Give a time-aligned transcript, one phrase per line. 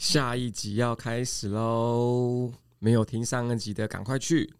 [0.00, 4.50] 下一集要开始喽，没有听上一集的赶快去。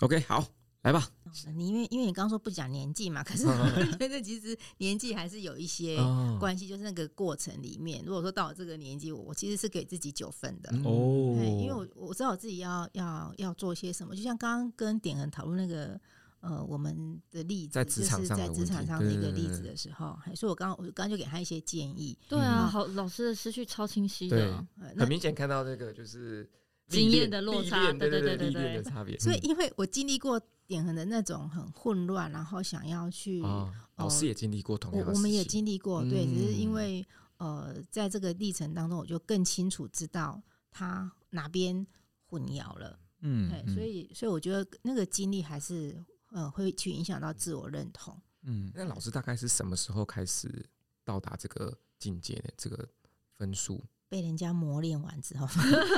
[0.00, 0.44] OK，好，
[0.82, 1.08] 来吧。
[1.54, 5.96] 你因为因为你刚刚说不讲年纪嘛，可是我觉得其实年纪还是有一些
[6.40, 10.68] 关系，就是那个过程里面，如果说到了这个年纪，我我其实是给自己九分的。
[10.84, 15.98] 哦，因为我我知道我自己要要要做些什么，就像刚刚跟典衡讨论那个
[16.40, 22.18] 呃我们的例子，在职场上在职场上的一个例子的时候，所以我刚刚我刚刚就给他一些建议。
[22.28, 24.66] 对啊，好，老师的思绪超清晰的，
[24.96, 26.48] 很明显看到这个就是
[26.88, 29.18] 经验的落差，对对对对对的差别。
[29.18, 30.40] 所以因为我经历过。
[30.68, 33.42] 典衡的那种很混乱，然后想要去，
[33.96, 37.02] 老师也经历过同样的，我们也经历过，对，只是因为
[37.38, 41.86] 呃，在这个历程当中，我就更清楚知道他哪边
[42.26, 48.20] 混淆了，嗯，对，所以所以我觉得那个经历还是呃会去影响到自我认同。
[48.42, 50.64] 嗯，那老师大概是什么时候开始
[51.04, 52.88] 到达这个境界的这个
[53.36, 53.84] 分数？
[54.08, 55.46] 被人家磨练完之后，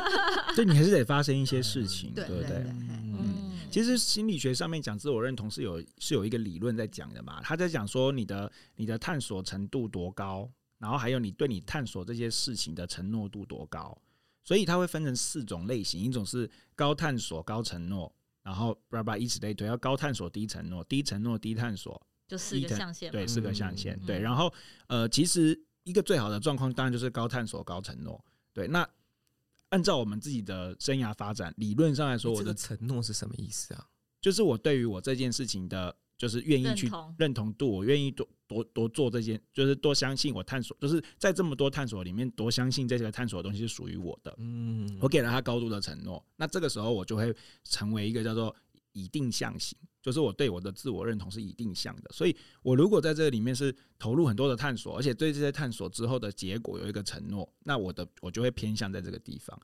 [0.56, 2.48] 对，你还是得发生一些事情，对不对？
[2.48, 13.96] 对，嗯，其实心理学上面讲自我认同是有是有一个理论在讲的嘛，他在讲说你的你的探索程度多高，然后还有你对你探索这些事情的承诺度多高，
[14.42, 18.12] 所以它会分成四种类型，一种是高探索高承诺，
[18.50, 24.52] 然后叭叭以此类推，要高探索低承诺，低承诺低探索，就四个象限，对，四个象限，对，然后
[24.88, 25.58] 呃，其实。
[25.84, 28.22] 一个最好的状况，当然就是高探索、高承诺。
[28.52, 28.86] 对，那
[29.70, 33.88] 按照我们自己的生涯发展，理论上来说，我的承诺是什么意思啊？
[34.20, 44.34] 就是我对于我这件事情的，就是愿意去认同度，我愿意多多多做这些，就是多相信我探索，就是在这么多探索里面，多相信这些探索的东西是属于我的。
[44.36, 48.54] 嗯，我给了他高度的承诺，那这个时候我就会成为一个叫做。
[48.92, 59.56] 以定向型，就是我对我的自我认同是以定向的，所以我如果在这里面是投入很多的探索，而且对这些探索之后的结果有一个承诺，那我的我就会偏向在这个地方。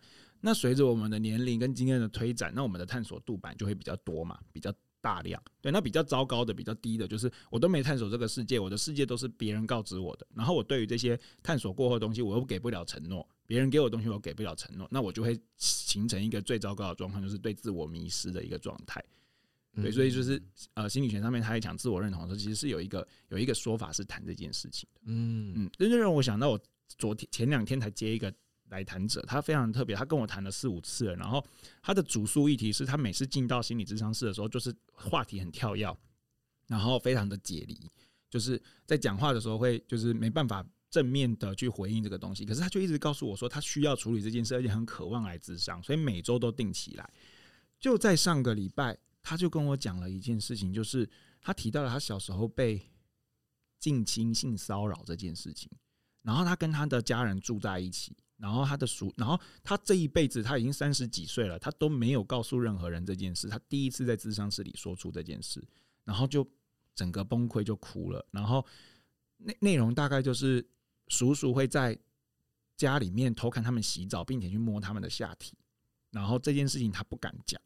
[0.42, 4.72] 那随着我们的年龄跟经验的推展，那我们的探索度板就会比较多嘛，比较
[5.06, 5.40] 大量。
[5.60, 10.26] 对，那比较糟糕的、比较低的，就是我都没探索这个世界，我的世界都是别人告知我的。
[10.34, 19.00] 然后我对于这些探索过后的东西，我又给不了承诺，别人给我的东西我给不了承诺，那我就会形成一个最糟糕的状况，就是对自我迷失的一个状态。
[19.80, 20.42] 对，所以就是
[20.74, 25.02] 呃，心理学上面他也讲自我认同的时候，其实是有一个有一个说法是谈这件事情的。
[25.04, 26.60] 嗯嗯，这就让我想到，我
[26.98, 28.32] 昨天前两天才接一个
[28.68, 31.44] 来谈者，他非常特别，他跟我谈了四五次了，然后
[31.82, 35.96] 他的主诉议题是他每次进到心理咨商室的时候，就是话题很跳跃，
[36.66, 37.78] 然后非常的解离，
[38.30, 47.10] 就是在讲话的时候会就是没办法正面的去回应这个东西，可是他就一直告诉我说，他需要处理这件事，而且很渴望来咨商，所以每周都定起来。
[47.78, 48.98] 就在上个礼拜。
[49.28, 51.10] 他就跟我讲了一件事情，就是
[51.40, 52.80] 他提到了他小时候被
[53.76, 55.68] 近亲性骚扰这件事情，
[56.22, 65.62] 然后他跟他的家人住在一起，然后他的叔，然后他这一辈子他已经三十几岁了，他都没有告诉任何人这件事，他第一次在智商室里说出这件事，
[66.04, 66.46] 然后就
[66.94, 68.64] 整个崩溃就哭了，然后
[69.38, 70.66] 内内容大概就是
[71.08, 71.98] 叔叔会在
[72.76, 75.56] 家里面偷看他们洗澡，并且去摸他们的下体，
[76.10, 77.60] 然后这件事情他不敢讲。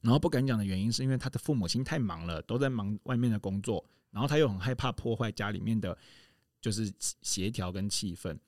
[0.00, 5.96] 然后不敢讲的原因是因为他的父母亲太忙了，都在忙外面的工作，然后他又很害怕破坏家里面的，
[6.60, 6.92] 就是
[7.22, 8.38] 协调跟气氛。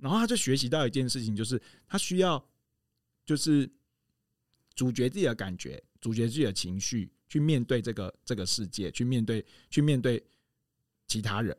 [0.00, 2.44] 然后他就学习到一件事情，就是他需要
[3.24, 3.70] 就是
[4.74, 10.22] 主角自己的感觉，主角自己的情绪，去面对这个这个世界，去面对去面对
[11.06, 11.56] 其他人。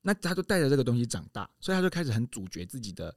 [0.00, 3.14] 那他就带着这个东西长大，所以他就开始很主角自己的。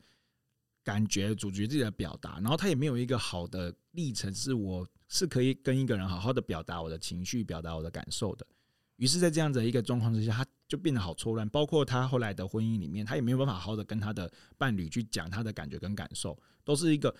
[0.85, 8.45] 感觉主角自己的表达，然后他也没有一个好的历程，是我是可以跟一个人好好的表达我的情绪，表达我的感受的。
[8.97, 11.47] 于是，在这样的一个状况之下，他就变得好错乱。
[11.49, 17.15] 包括他后来的婚姻里面，他也没有办法好好的跟他的伴侣去讲他的感觉跟感受，都是一个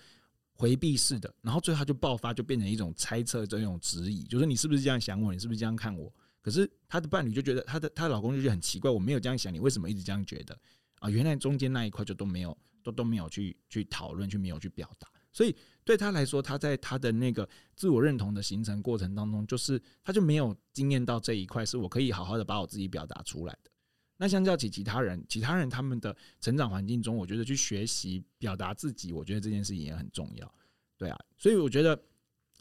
[0.52, 1.32] 回避式的。
[1.42, 5.32] 然后最后他就爆发，就变成一种猜测，这种质疑，就是你是不是这样想我？
[5.32, 6.12] 你是不是这样看我？
[6.42, 10.58] 可是他的伴侣就觉得，他的他的老公就觉得很奇怪，我没有这样想，你为什么一直这样觉得？
[11.00, 12.56] 啊，原来中间那一块就都没有。
[12.86, 15.54] 都都没有去去讨论，去没有去表达，所以
[15.84, 23.70] 对他来说，他在他的那个自我认同的形成过程当中，就是他就没有经验到这一块，是我可以好好的把我自己表达出来的。
[24.16, 30.54] 那相较起其他人，其他人他们的成长环境中，我觉得去学习表达自己，我觉得这件事情也很重要。
[30.96, 32.02] 对啊，所以我觉得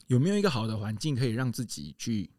[0.07, 2.29] 有没有一个好的环境可以让自己去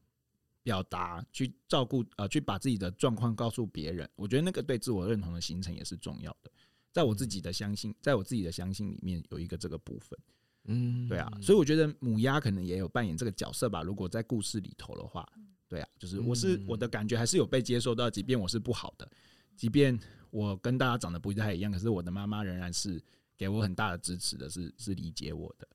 [0.62, 6.50] 表达、去照顾呃，去把自己的状况告诉别人，我觉得那个对自我认同的形成也是重要的。
[6.96, 10.18] 在我自己的相信，在我自己的相信里面有一个这个部分，
[10.64, 13.82] 嗯，对啊，所以我觉得母鸭可能也有扮演这个角色吧。
[13.82, 15.28] 如果在故事里头的话，
[15.68, 19.06] 对啊，就是我是我的感觉还是有被接受到，即便我是不好的，
[19.54, 19.98] 即便
[20.30, 22.98] 我跟大家长得不太一样，可是我的妈妈仍然是
[23.36, 25.68] 给我很大的支持的是，是是理解我的，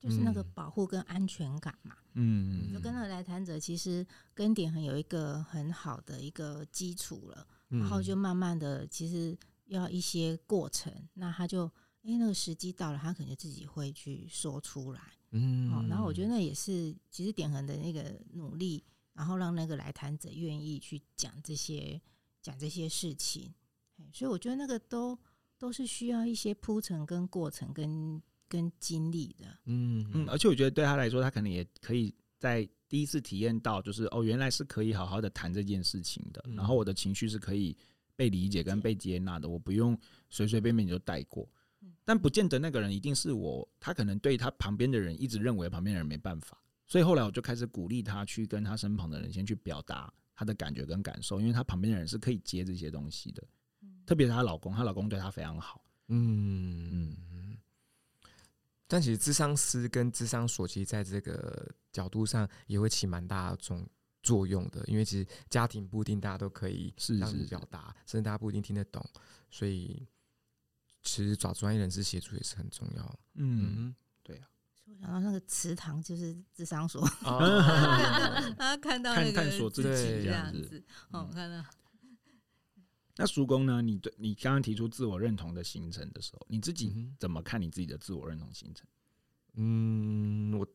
[0.00, 1.94] 就是那个保护跟安全感嘛。
[2.14, 9.36] 嗯，就跟那个来谈者其实跟点很有一个很好的一个基础了，然后就慢慢的其实
[9.68, 11.64] 要一些过程，那他就
[12.02, 15.00] 哎、欸、那个时机到了，他可能自己会去说出来。
[15.30, 18.82] 嗯，好，然后我觉得那也是其实点恒的那个努力，
[19.12, 22.00] 然后让那个来谈者愿意去讲这些
[22.40, 23.52] 讲这些事情，
[24.12, 25.18] 所以我觉得那个都
[25.58, 29.46] 都是需要一些铺陈跟过程跟跟经历的。
[29.66, 37.76] 嗯嗯，而且我觉得对他来说，他可能也可以在第一次体验到，就是哦，原来是可以好好的谈这件事情的，然后我的情绪是可以
[38.18, 39.96] 被理解跟被接纳的，我不用
[40.28, 41.48] 随随便便就带过。
[42.04, 53.46] 但不见得那个人一定是我，他可能对他旁边的人一直认为旁边的人没办法，所以后来我就开始鼓励他去跟他身旁的人先去表达他的感觉跟感受，因为他旁边的人是可以接这些东西的，
[54.04, 57.16] 特别是她老公，她老公对她非常好，嗯嗯。
[58.88, 63.86] 但其实智商师跟智商所，其实在这个角度上也会起蛮大的种
[64.28, 69.04] 作用的，因为其实家庭不一定大家都可以让你表达，甚至大家不一定听得懂，
[69.50, 70.06] 所以。
[71.00, 73.18] 其实找专业人士协助也是很重要。
[73.34, 74.48] 嗯，对啊。
[74.84, 80.84] 我想到那个祠堂就是智商所， 啊看到那个探索自己这样子。
[81.12, 81.64] 哦，看到。
[83.16, 83.80] 那叔公呢？
[83.80, 88.86] 你对你刚刚提出自我认同的形成的时候，你自己怎么看你自己的自我认同形成？
[89.54, 90.66] 嗯，我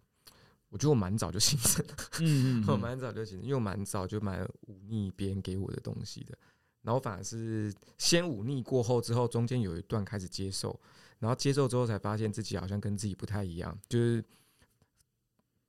[0.74, 1.96] 我觉得我蛮早就形成了。
[2.20, 6.36] 嗯， 我蛮早就形成，因为我蛮早就蛮忤逆别人给我的东西的。
[6.81, 10.78] 然后反而是先忤逆过后之后，中间有一段开始接受，
[11.20, 13.80] 然后接受之后才发现自己好像跟自己不太一样。
[13.88, 14.25] 就是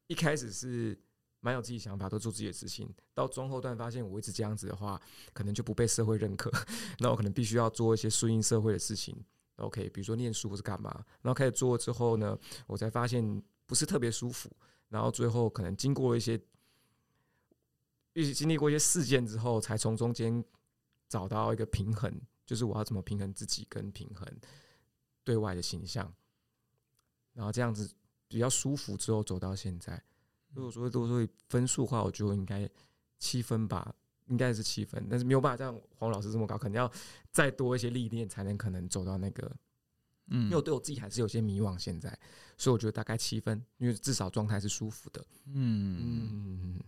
[0.06, 0.99] 一开始是
[1.41, 4.99] 蛮有自己想法，都做自己的事情，到中后段发现我一直这样子的话，
[5.35, 6.51] 可能就不被社会认可，
[6.99, 9.15] 那我可能必须要做一些顺应社会的事情。
[9.56, 10.91] OK，比如说念书或是干嘛，
[11.21, 12.37] 然后开始做之后呢，
[12.67, 14.51] 我才发现不是特别舒服。
[14.88, 16.40] 然后最后可能经过一些，
[18.12, 20.44] 一起经历过一些事件之后，才从中间。
[21.06, 22.12] 找到一个平衡，
[22.44, 24.26] 就是我要怎么平衡自己跟平衡
[25.22, 26.12] 对外的形象，
[27.34, 27.88] 然后这样子
[28.26, 30.02] 比较舒服之后走到现在。
[30.54, 32.69] 如果说都说分数的话，我觉得应该
[33.19, 33.94] 七分吧，
[34.26, 36.90] 应该是七分，但是没有办法像黄老师这么高，可能要
[37.31, 39.54] 再多一些历练才能可能走到那个。
[40.29, 42.19] 嗯，因为我对我自己还是有些迷惘，现在，
[42.56, 45.25] 所以我觉得大概七分，因为至少状态是舒服的。
[45.47, 46.79] 嗯，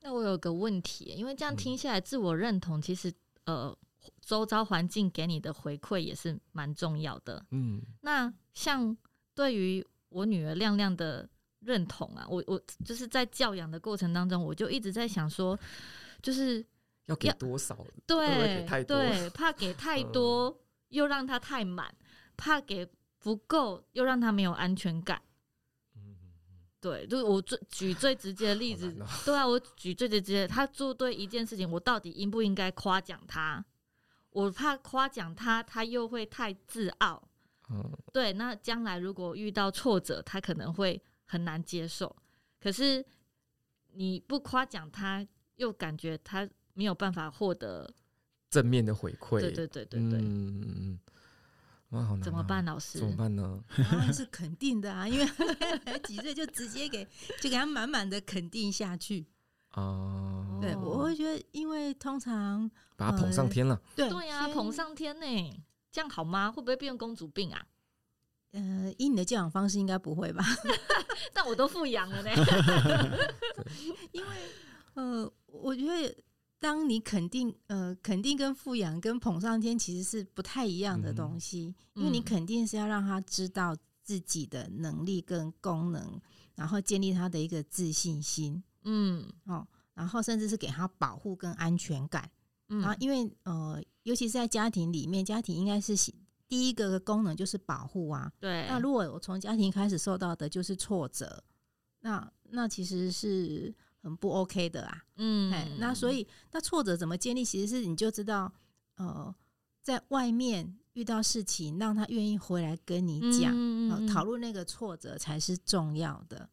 [0.00, 3.12] 那我有个问题，因为这样听下来，自我认同其实。
[3.44, 3.76] 呃，
[4.20, 7.44] 周遭环境给你的回馈也是蛮重要的。
[7.50, 8.96] 嗯，那像
[9.34, 15.58] 对于我女儿亮亮的认同啊，我我就是在教养的过程当中，我就一直在想说，
[16.22, 16.64] 就是
[17.06, 17.84] 要给多少？
[18.06, 20.56] 对对，怕给太 多
[20.90, 21.92] 又让她太满，
[22.42, 22.84] 怕给
[23.20, 25.22] 不够又让他没有安全感。
[26.80, 33.64] 对，就是我最举最直接的例子，喔、对啊，我举最直接，他做对一件事情，我到底应不应该夸奖他？
[34.30, 37.22] 我怕夸奖他，他又会太自傲。
[37.70, 42.16] 嗯，对，那将来如果遇到挫折，他可能会很难接受。
[42.58, 43.04] 可是
[43.92, 45.24] 你不夸奖他，
[45.54, 47.94] 又感觉他没有办法获得
[48.50, 49.38] 正面的回馈。
[49.38, 50.18] 对对对对对。
[50.20, 50.98] 嗯
[51.92, 52.98] 哇，好难啊，怎么办，老师？
[52.98, 53.62] 怎么办呢？
[53.90, 55.26] 当然是肯定的啊， 因为
[55.84, 57.04] 才几岁就直接给，
[57.40, 59.26] 就给他满满的肯定下去。
[59.74, 66.50] 哦，对，我会觉得，因为通常把他捧上天了，对对呀，捧上天呢，这样好吗？
[66.50, 67.66] 会不会变成公主病啊？
[68.52, 70.44] 呃，以你的教养方式，应该不会吧？
[71.32, 72.30] 但我都富养了呢，
[74.12, 74.30] 因为
[74.94, 76.14] 呃，我觉得。
[76.62, 86.20] 当你肯定，呃，肯定跟富养跟捧上天其实是不太一样的东西，嗯、因为你肯定是要让他知道自己的能力跟功能，
[86.54, 92.30] 然后建立他的一个自信心，嗯，哦，然后甚至是给他保护跟安全感，
[92.68, 95.96] 嗯，然后因为呃，尤其是在家庭里面，家庭应该是
[96.46, 98.68] 第一个功能就是保护啊，对。
[98.68, 101.42] 那如果我从家庭开始受到的就是挫折，
[102.02, 103.74] 那那其实是。
[104.02, 107.44] 很不 OK 的啊，嗯，哎，那所以那挫折怎么建立？
[107.44, 108.52] 其实是你就知道，
[108.96, 109.32] 呃，
[109.80, 113.54] 在外面遇到事情，让他愿意回来跟你讲，
[114.08, 116.50] 讨论、那个挫折才是重要的。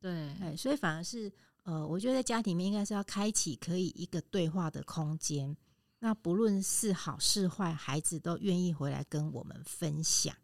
[0.00, 1.30] 对，哎，所以反而是
[1.64, 5.54] 呃，我觉得在家庭里面应该是要开启可以一个对话的空间。
[5.98, 10.34] 那不论是好是坏，孩子都愿意回来跟我们分享。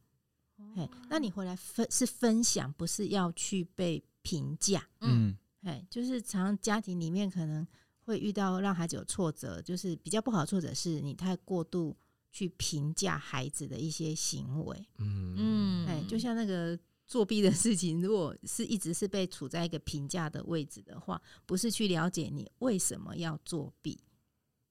[0.77, 4.87] 哎、哦，那你回来分是分享，不是要去被评价。
[5.01, 5.35] 嗯。
[5.67, 7.67] 哎，就是常常家庭里面可能
[8.05, 11.97] 会遇到让孩子有挫折，就是比较不好的挫折，是你太过度
[12.31, 14.89] 去评价孩子的一些行为。
[14.99, 23.99] 嗯嗯，哎，就像那个作弊的事情，如果是一直是被处在一个评价的位置的话，不是去了解你为什么要作弊。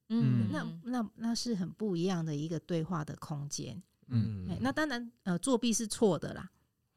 [0.08, 3.82] 嗯，那那那是很不一样的一个对话的空间。
[4.08, 6.50] 嗯，那当然，呃，作弊是错的啦。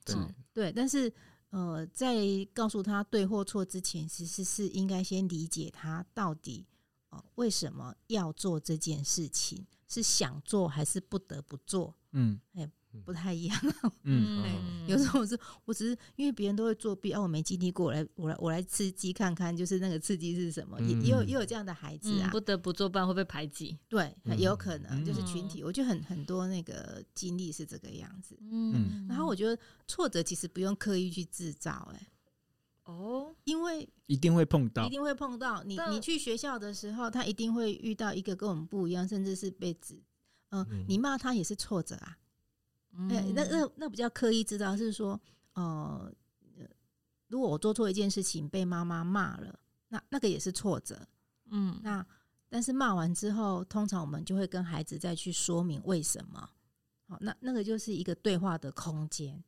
[0.05, 0.15] 对
[0.53, 1.11] 对，但是
[1.49, 2.15] 呃，在
[2.53, 6.65] 告诉他对或错之前，其实是应该先理解他到底
[7.09, 11.95] 呃为什么要做这件事情，是想做还是不得不做。
[12.11, 12.69] 嗯，哎。
[13.05, 13.57] 不太一样，
[14.03, 14.89] 嗯，对。
[14.89, 20.79] 有时候我是，我只是因为别人都会作弊，啊，我没经历过，我来，我来，我来刺激看看，就是那个刺激是什么？
[20.81, 23.77] 也也有也有这样的孩子啊，不得不做，伴会被排挤。
[23.87, 28.35] 对，也有可能就是群体，我觉得很很多那个经历是这个样子。
[28.41, 32.07] 嗯，然后我觉得挫折其实不用刻意去制造，哎，
[32.85, 35.63] 哦，因为一定会碰到，一定会碰到。
[35.63, 40.01] 你你去学校的时候，他一定会遇到一个跟我们不一样，甚至是被指，
[40.49, 42.17] 嗯，你骂他也是挫折啊。
[43.07, 45.19] 哎、欸，那那那比较刻意知道是说，
[45.53, 46.11] 呃，
[47.27, 51.07] 如果我做错一件事情被妈妈骂了，那那个也是挫折，
[51.51, 52.05] 嗯，那
[52.49, 56.49] 但是骂完之后，通常我们就会跟孩子再去说明为什么，
[57.07, 59.41] 好，那那个就是一个对话的空间，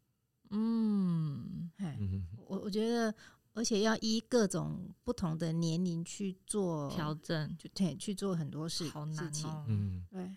[0.51, 1.99] 嗯，哎，
[2.45, 3.13] 我我觉得，
[3.53, 10.29] 而且要依各种不同的年龄去做调整，就对，去做很多事事情，嗯，对。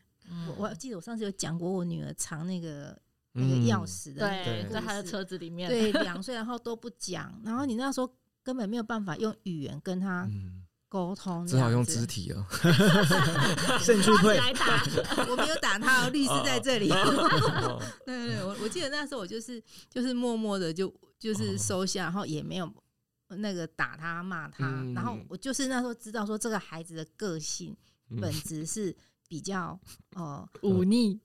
[0.49, 2.99] 我我记得我上次有讲过，我女儿藏那个
[3.35, 8.09] 那个钥匙的，对，在他的车子里面，对， 两岁然后都不讲，然后你那时候
[8.43, 10.29] 根本没有办法用语言跟他
[10.89, 12.47] 沟通，只好用肢体哦，
[13.83, 14.81] 甚至会来打，
[15.29, 16.89] 我没有打他，律师在这里，
[18.07, 19.61] 对对对，我我记得那时候我就是
[19.91, 22.73] 就是默默的就就是收下，然后也没有
[23.29, 24.65] 那个打他骂他，
[24.95, 27.77] 然后我就是那时候知道说这个孩子的个性
[28.21, 28.97] 本质是。
[29.27, 29.81] 比较
[30.15, 31.19] 呃忤逆，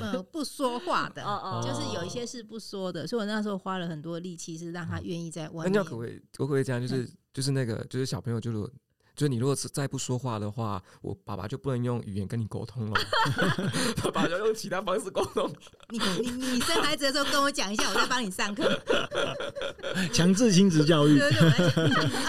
[0.00, 1.22] 呃不说话的，
[1.62, 5.72] 就是有一些是不说的，所以我那时候花了很多力气，是让他愿意在外面。
[5.72, 6.80] 那可不可以，可不可以这样？
[6.80, 8.72] 就是就是那个，就是小朋友就是。
[9.16, 13.00] 就是你如果是再不说话的话，我爸爸就不能用语言跟你沟通了，
[14.04, 15.50] 爸爸要用其他方式沟通。
[15.88, 18.78] 你你你生孩子的时候跟我讲一下，我再帮你上课。
[20.12, 21.18] 强制亲子教育，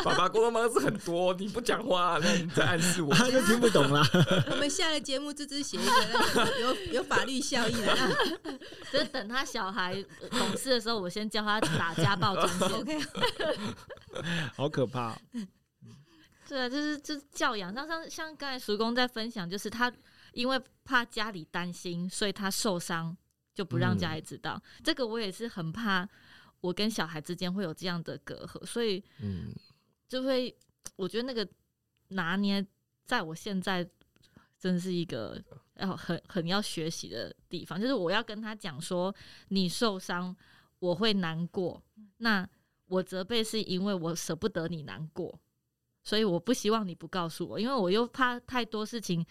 [0.05, 4.01] 爸爸沟通方式很多，你不讲话，那你在暗示我，他就听不懂了。
[4.49, 7.97] 我们下了节目，这只写一个那个有有法律效益的，
[8.93, 10.01] 就是等他小孩
[10.31, 12.69] 懂事的时候，我先教他打家暴专线。
[12.79, 12.99] OK，
[14.55, 15.13] 好可怕。
[16.47, 19.91] 对啊，就是就是教养，像像像刚才叔公在分享，就是他
[20.31, 23.15] 因为怕家里担心，所以他受伤
[23.53, 24.53] 就不让家里知道。
[24.55, 26.07] 嗯、这个我也是很怕，
[26.61, 29.53] 我跟小孩之间会有这样的隔阂，所以嗯，
[30.07, 30.55] 就会
[30.95, 31.45] 我觉得那个
[32.09, 32.65] 拿捏，
[33.03, 33.85] 在我现在
[34.57, 35.41] 真是一个
[35.75, 39.13] 要很很要学习的地方，就是我要跟他讲说，
[39.49, 40.33] 你受伤
[40.79, 41.83] 我会难过，
[42.19, 42.47] 那
[42.87, 45.37] 我责备是因为我舍不得你难过。
[46.07, 49.25] 所以我不希望你不告诉我，因为我又怕太多事情，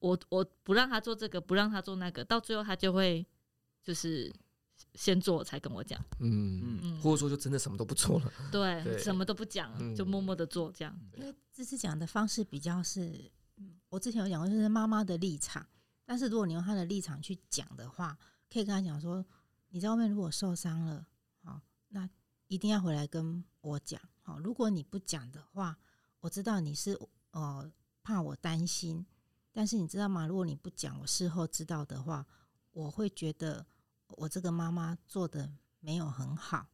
[0.00, 3.24] 我我不让他做这个，不让他做那个，到最后他就会
[3.80, 4.34] 就是
[4.94, 8.98] 先做才跟我讲，嗯嗯，或者说就真的什么都不做了，对，对。
[8.98, 10.98] 什么都不讲，就默默的做这样。
[11.14, 13.30] 因为这次讲的方式比较是，
[13.88, 15.64] 我之前有讲过，就是妈妈的立场，
[16.04, 18.18] 但是如果你用他的立场去讲的话，
[18.52, 19.24] 可以跟他讲说，
[19.68, 21.06] 你在外面如果受伤了，
[21.44, 22.10] 好，那
[22.48, 25.78] 一定要回来跟我讲，好，如果你不讲的话。
[26.26, 26.98] 我知道你是
[27.30, 27.70] 呃
[28.02, 29.06] 怕我担心，
[29.52, 30.26] 但是你知道吗？
[30.26, 32.26] 如果你不讲，我事后知道的话，
[32.72, 33.64] 我会觉得
[34.08, 36.66] 我这个妈妈做的没有很好。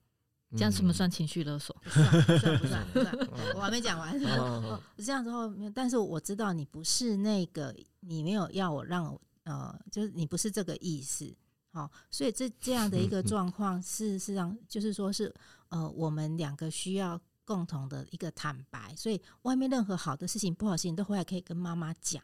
[0.56, 1.76] 这样算不算情绪勒索？
[1.84, 3.38] 不算，不算，不算，不算。
[3.54, 4.18] 我还没讲完。
[4.96, 11.30] 这样之后，但是我知道你不是那个，你没有要我让我呃，就是你不是这个意思。
[11.72, 15.34] 好，所以这这样的一个状况，事实上就是说是
[15.68, 17.20] 呃，我们两个需要。
[17.44, 22.22] 共同的一个坦白，所以外面任何好的事情、不好的事情都回来可以跟妈妈讲。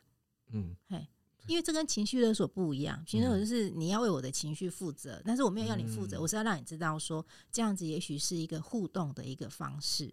[0.51, 1.07] 嗯，嘿，
[1.47, 3.05] 因为这跟情绪勒索不一样。
[3.07, 10.13] 情绪勒索就是你要为我的情绪负责，但是我没有要你负责，我是要让你知道说这样子也许是一个互动的一个方式。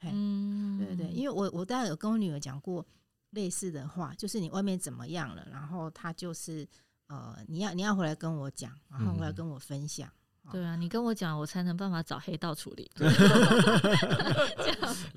[0.00, 2.86] 嗯，对对对，因为我我大概有跟我女儿讲过
[3.30, 6.68] 类似的话，就是你外面怎么样了，然后她就是
[7.06, 10.10] 呃，你要你要回来跟我讲，然后回来跟我分享。
[10.52, 12.90] 对啊，你跟我讲，我才能办法找黑道处理。
[12.96, 13.08] 对，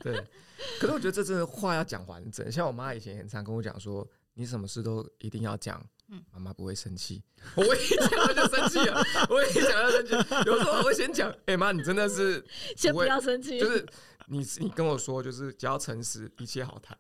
[0.80, 2.50] 可是我觉得这真的话要讲完整。
[2.52, 5.84] 像我妈以前很常跟我讲说，你什么事都一定要讲，
[6.32, 7.22] 妈妈不会生气。
[7.56, 10.14] 我一讲就生气了，我一讲就生气。
[10.46, 12.44] 有时候我会先讲，哎妈，你真的是
[12.76, 13.86] 先不要生气，就是
[14.28, 16.98] 你你跟我说，就是只要诚实，一切好谈。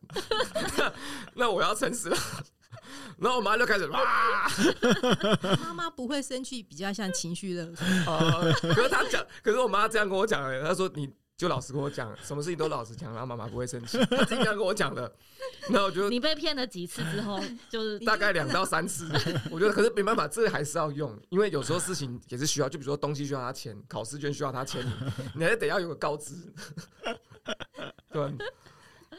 [1.34, 2.18] 那我要诚实了。
[3.20, 4.00] 然后我妈就开始哇，
[5.64, 7.86] 妈妈不会生气，比较像情绪勒索。
[8.74, 11.10] 可是她讲，可是我妈这样跟我讲的，她说你。
[11.38, 14.04] 就老实跟我讲，什么事情都老实讲，然后妈妈不会生气。
[14.06, 15.16] 他经常跟我讲的，
[15.70, 19.08] 那我觉得你被骗了几次之后，就是大概两到三次。
[19.52, 24.84] 我觉得可是没办法，这个还是要用，因为有时候事情也是需要，就比如说东西需要他签，考试卷需要他签，
[25.36, 26.34] 你还是得要有个告知。
[28.12, 28.34] 对。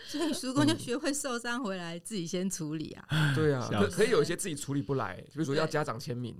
[0.08, 3.32] 所以叔公就学会受伤回来自己先处理啊。
[3.36, 6.34] 对啊， 可可以有一些自己处理不来，比如说要家长签名。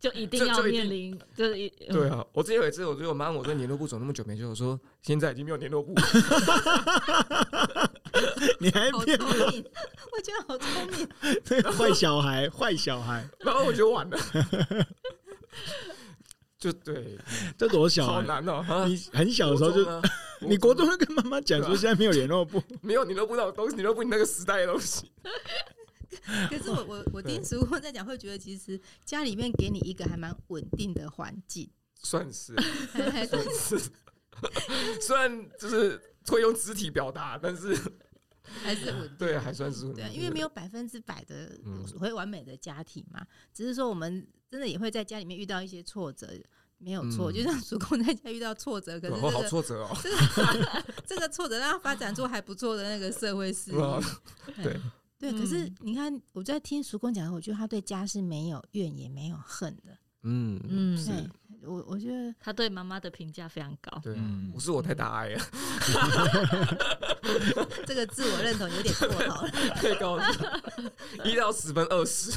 [0.00, 2.24] 就一定要面临，就是一对啊！
[2.32, 4.44] 我之前有一次，我觉得我妈我说联络部走那么久没去？
[4.44, 5.94] 我说现在已经没有联络部。
[8.58, 9.16] 你还好聪
[9.52, 9.64] 明，
[10.10, 11.06] 我觉得好聪明。
[11.72, 13.28] 坏小孩，坏小孩。
[13.40, 14.18] 然后我就完了。
[16.62, 17.18] 就对，
[17.58, 18.86] 这多小，好难哦！
[18.86, 19.84] 你很小的时候就，
[20.46, 25.10] 你国中会跟妈妈讲说现在没有联络簿， 没有你都不知道东西，你都不你那个时代的东西。
[26.48, 31.68] 可是我我我听叔公在讲，会觉得其实家里面给你一个还蛮稳定的环境，
[32.00, 32.54] 算是，
[32.92, 33.90] 算是，
[35.00, 37.76] 虽然就是会用肢体表达，但是
[38.62, 40.04] 还是稳定，对，还算是稳定。
[40.04, 41.58] 对，因为没有百分之百的
[41.98, 46.28] 会完美的家庭嘛，只是说我们真的也会在家里面遇到一些挫折，
[46.76, 49.96] 没有错，就像叔公 在家遇到挫折，可是好挫折哦，
[51.06, 53.78] 这个挫折让他发展出还不错的那个社会事业，
[54.62, 54.78] 对。
[55.18, 59.96] 对，可是你看，我在听叔公讲，我觉得他对家是没有怨也没有恨的。
[60.24, 61.28] 嗯嗯，对，
[61.68, 64.00] 我我觉得他对妈妈的评价非常高。
[64.02, 64.16] 对，
[64.52, 65.40] 不是我太大爱了，
[67.86, 70.24] 这个自我认同有点过头了，太高了，
[71.24, 72.32] 一到十分二十。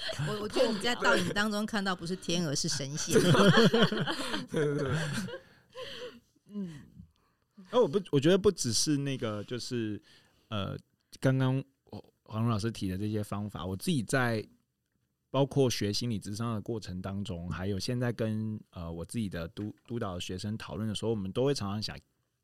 [0.28, 3.20] 我我觉得你在倒影当中看到不是天鹅，是神仙。
[4.50, 4.92] 对对对。
[6.52, 6.80] 嗯，
[7.70, 10.00] 哦，我不，我觉得不只是那个，就是。
[10.52, 10.76] 呃，
[11.20, 14.44] 刚刚黄黄老师提的这些方法，我自己在
[15.30, 21.96] 包括学心理智商的过程当中，还有现在跟呃我自己的督督导的学生讨论的时候，我们都会常常想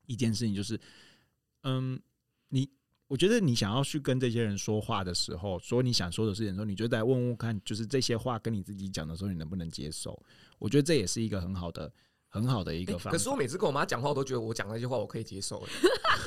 [0.06, 0.80] 一件事情，就是
[1.64, 2.00] 嗯，
[2.50, 2.70] 你
[3.08, 10.20] 我觉得你想要去跟这些人说话的时候，说你想说的事情的时候，你就在问问看，就是这些话跟你自己讲的时候，你能不能接受？
[10.58, 11.92] 我觉得这也是一个很好的。
[12.28, 15.66] 很好的一个方法，可是我每次跟我妈讲话，我都觉得我讲那些话我可以接受，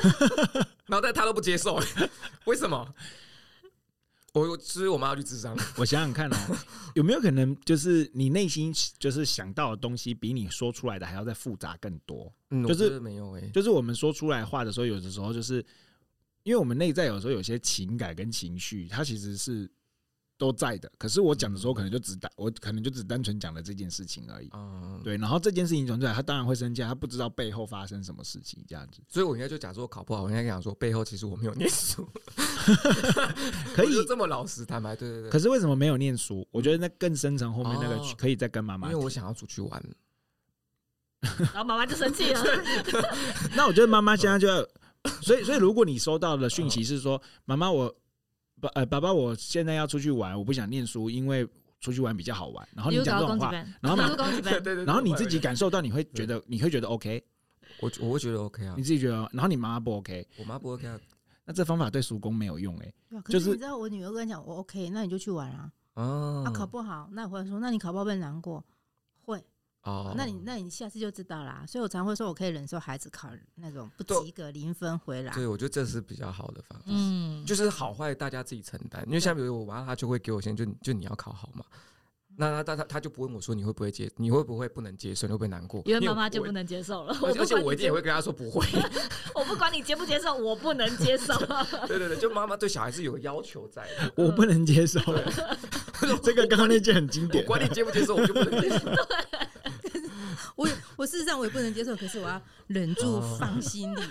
[0.88, 1.80] 然后但她都不接受，
[2.48, 2.96] 为什么？
[4.34, 6.38] 我其实我妈要去智商， 我想想看哦，
[6.96, 12.34] 有没有可能就是你内心就是想到的东西比你说出来的还要再复杂更多？
[12.50, 15.64] 嗯，就是没有诶，就是我们说出来话的时候，有的时候就是
[16.44, 19.70] 因为我们内在有时候有些情感跟情绪，它其实是。
[20.40, 24.50] 都在的，可是我讲的时候，可能就只单，我可能就只单纯讲了这件事情而已。
[24.54, 25.18] 嗯，对。
[25.18, 29.02] 然后这件事情传出来，他当然会生气，他不知道背后发生什么事情，这样子。
[29.10, 32.10] 所以我应该就假说我考不好，我应该讲说背后其实我没有念书。
[33.76, 35.30] 可以 这么老实坦白，对对对。
[35.30, 36.48] 可是为什么没有念书？
[36.52, 38.90] 我觉得那更深层后面那个可以再跟妈妈。
[38.90, 39.84] 因为我想要出去玩，
[41.22, 42.42] 然后妈妈就生气了。
[43.58, 44.66] 那我觉得妈妈现在就要，
[45.22, 47.94] 所以所以如果你收到的讯息是说，妈妈我。
[48.62, 51.48] 爸，呃，爸爸，我现在要出去玩，我不想念书，因为
[51.80, 52.68] 出去玩比较好玩。
[52.76, 53.96] 然后你讲这种话，然后
[54.44, 57.24] 对对，然后你自己感受到，你会觉得，你会觉得 OK，
[57.80, 61.00] 我我会觉得 OK 啊，你自己觉得，然后你妈妈不 OK，我妈不 OK 啊，
[61.46, 62.94] 那这方法对叔公没有用哎，
[63.30, 68.66] 就是你知道我女儿跟你讲，我 OK，那你就去玩啊，啊，考不好，那我会说，那你考不好会难过，会。
[69.90, 71.64] 哦，那你那你下次就知道啦。
[71.68, 75.34] 所以我常会说，我可以忍受孩子考那种不及格零分回来。
[75.34, 76.86] 对，我觉得这是比较好的方法。
[76.88, 79.04] 嗯，就是好坏大家自己承担。
[79.08, 81.66] 因为像比如我妈，她就会给我先就就你要考好嘛。
[82.42, 85.82] 那他他他就不问我说你会不会接，你会不会不能接受，你会不会难过？
[85.86, 87.14] 因为妈妈就不能接受了。
[87.22, 88.66] 而且我一定也会跟他说不会。
[89.36, 91.38] 我不管你接不接受，我不能接受。
[91.86, 94.14] 对对对，就妈妈对小孩是有个要求在的。
[94.16, 95.02] 我不能接受。
[96.24, 97.44] 这个刚刚那句很经典。
[97.44, 98.90] 我管你接不接受，我就不能接受。
[100.60, 100.68] 我
[100.98, 104.02] 我事实上我也不能接受，可是我要忍住放心里。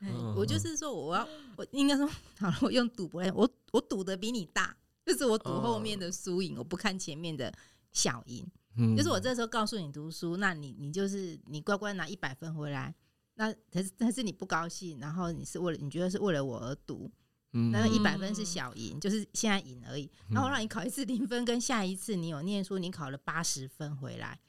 [0.34, 7.52] 我就是说，我要我应该说好了，我用赌博来，我我赌的比你大，就是我赌后面的输赢，我不看前面的
[7.92, 8.46] 小赢。
[8.76, 12.94] 嗯就是我这时候告诉你读书，那你你就是你乖乖拿一百分回来，
[13.34, 17.10] 那但是但是你不高兴，然后你是为了你觉得是为了我而赌，
[17.50, 20.08] 那一百分是小赢，就是现在赢而已。
[20.30, 24.40] 然后让你考一次零分，跟下一次你有念书，你考了八十分回来，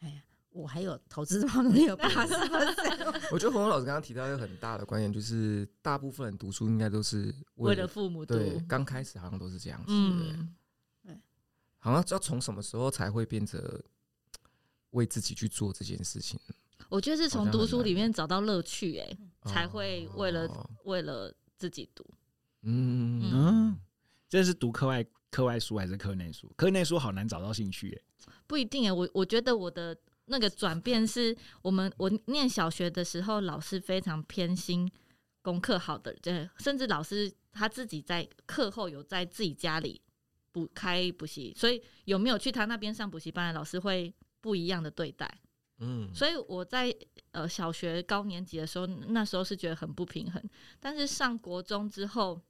[0.00, 0.22] 哎呀。
[0.58, 2.50] 我还有投资方面有八十分。
[3.30, 8.34] 我觉得洪洪老师刚刚提到一个很大的观念，就是大部分人读书应该都是为了父母读。
[8.34, 9.86] 对，刚开始好像都是这样子。
[9.90, 10.52] 嗯，
[11.04, 11.16] 对。
[11.78, 13.62] 好像要从什么时候才会变成
[14.90, 16.40] 为自己去做这件事情？
[16.88, 22.04] 我觉得是从读书里面找到乐趣，哎，才会为了为了自己读。
[22.62, 23.78] 嗯嗯。
[24.28, 26.52] 这是读课外课外书还是课内书？
[26.56, 28.26] 课内书好难找到兴趣哎。
[28.48, 29.96] 不一定哎，我我觉得我的
[30.28, 34.90] 那个转变是我们我念小学的时候，老师非常偏心
[35.42, 40.00] 功课好的人，甚至老师他自己在课后有在自己家里
[40.52, 45.28] 补开补习，所以有没有去他那边上补习班的老师会不一样的对待。
[45.78, 46.94] 嗯，所以我在
[47.32, 50.42] 呃小学高年级的时候，那时候是觉得很不平衡，
[50.78, 52.40] 但是上国中之后。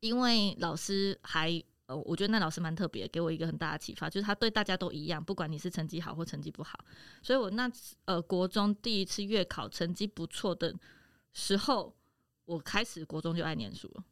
[0.00, 6.78] 因为老师还呃，我觉得那老师蛮特别，给我一个很大的启发，就是他对大家都一样，不管你是成绩好或成绩不好。
[7.22, 7.70] 所以我那
[8.04, 10.74] 呃国中第一次月考成绩不错的
[11.32, 11.94] 时候，
[12.44, 14.04] 我开始国中就爱念书了。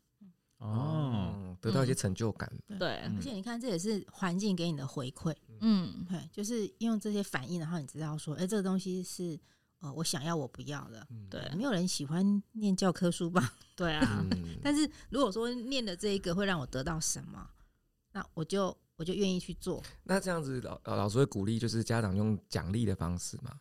[0.56, 2.50] 哦，得到一些成就感。
[2.68, 5.34] 嗯、对，而且你看，这也是环境给你的回馈。
[5.60, 9.38] 嗯，对，就是用这些反应，然后你知道说，哎，这个东西是。
[9.80, 11.06] 呃，我想要，我不要的。
[11.28, 13.52] 对，没有人喜欢念教科书吧？
[13.76, 14.24] 对啊。
[14.64, 17.46] 但是如果说念的这一个会让我得到什么，
[18.16, 19.83] 那我就我就愿意去做。
[20.05, 23.61] 那这样子老老师会鼓励，就是家长用奖励的方式吗？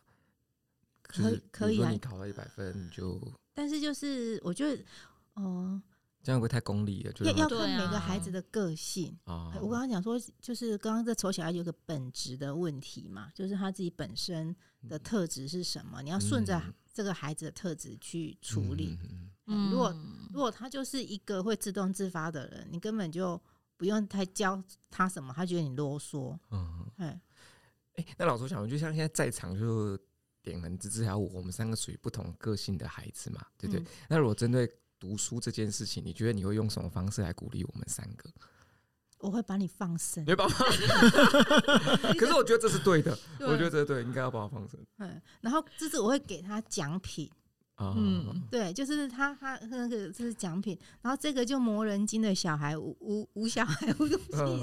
[1.02, 1.90] 可以可以啊。
[1.90, 3.20] 你考了一百分就。
[3.52, 4.82] 但是就是我觉得，
[5.34, 5.82] 哦、呃。
[6.22, 7.12] 这样会不会太功利了？
[7.12, 9.16] 就要要看每个孩子的个性。
[9.26, 14.56] 啊、我刚刚讲说，就是刚刚这丑小孩有个本质的问题嘛，就是他自己本身
[14.88, 16.02] 的特质是什么？
[16.02, 16.60] 你要顺着
[16.92, 18.98] 这个孩子的特质去处理。
[19.46, 19.94] 嗯、如果
[20.32, 23.40] 如果他就是一个会自动自发的人，你根本就
[23.76, 26.38] 不用太教他什么，他觉得你啰嗦。
[26.50, 27.20] 嗯，哎、
[27.96, 29.98] 欸，那老师想问，就像现在在场就
[30.42, 33.82] 点恒、芝芝还有我，我们三个属于不同个性的孩子嘛，对不对？
[33.82, 38.30] 嗯、那如果针对读书这件事情，你觉得你会用什么方式来鼓励我们三个？
[39.18, 40.22] 我会把你放生。
[40.26, 40.86] 你把我放生？
[42.16, 44.78] 可是我觉得这是对的， 对我觉得这是对，应该要把我放生。
[44.98, 47.30] 嗯，然后就是我会给他奖品。
[47.78, 54.18] 嗯，对，就是他他那个这是奖品，然后这个就磨人精的小孩无无无小孩无东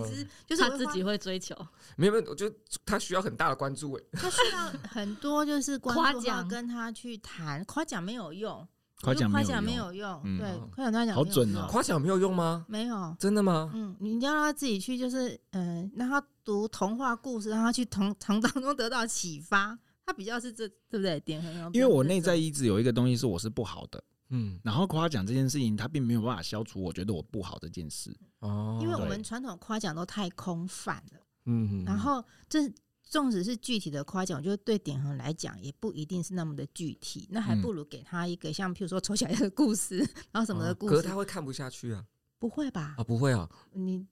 [0.08, 1.56] 西，就是他自己会追求。
[1.96, 4.04] 没有没有，我觉得他需要很大的关注哎。
[4.14, 8.68] 他需要很多就是夸奖，跟他去谈夸奖没有用。
[9.02, 11.68] 夸奖夸奖没有用，对，夸奖他讲好准哦。
[11.70, 12.66] 夸奖没有用吗？
[12.70, 13.70] 没有，真的吗？
[13.74, 19.78] 嗯，你要让他自己去，就是嗯，让他读童话故事，让他去从从当中得到启发。
[20.06, 21.20] 他比较是这，对不对？
[21.22, 28.80] 点很因为我内在一直有一个东西是我是不好的，嗯，然后夸奖这件事情，他并没有办法消除我觉得我不好这件事哦。
[28.82, 32.72] 因为我们传统夸奖都太空泛了，嗯，然后这。
[33.06, 39.98] 纵使是具体的夸奖，我觉得对点恒来讲也不一定是那么的具体，那还不如给他一个像譬如说丑小鸭的故事，
[40.32, 42.04] 然后什么的故事，可是他会看不下去啊？
[42.40, 42.96] 不会吧？
[42.98, 43.48] 啊，不会啊！
[43.74, 44.04] 你，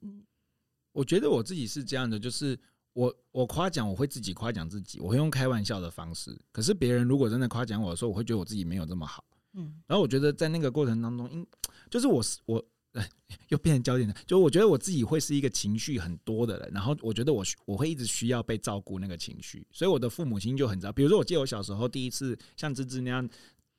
[0.92, 2.56] 我觉得我自己是这样的，就是
[2.92, 6.38] 我我夸奖我会自己夸奖自己，我会用开玩笑的方式。
[6.50, 9.24] 可是别人如果真的夸奖我的时候，我会觉得我自己没有这么好。
[9.54, 11.46] 嗯，然后我觉得在那个过程当中，因
[11.90, 12.64] 就是我是我。
[12.94, 13.08] 哎，
[13.48, 14.14] 又变成焦点了。
[14.26, 20.92] 就我觉得我自己会是一个情绪很多的人，然后我觉得我我会一直需要被照顾那个情绪，所以我的父母亲就很知道。
[20.92, 23.26] 比如说，我记得我小时候第一次像芝芝那样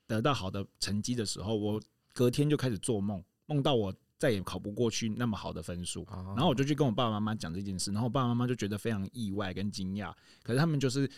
[0.08, 1.80] 得到好的成绩的时候，我
[2.12, 10.12] 隔天就开始做梦，梦到我再也考不过去那么好的分数，然后我就去跟我爸爸妈妈讲这件事，然后我爸爸妈妈就觉得非常意外跟惊讶。
[10.42, 11.10] 可是他们就是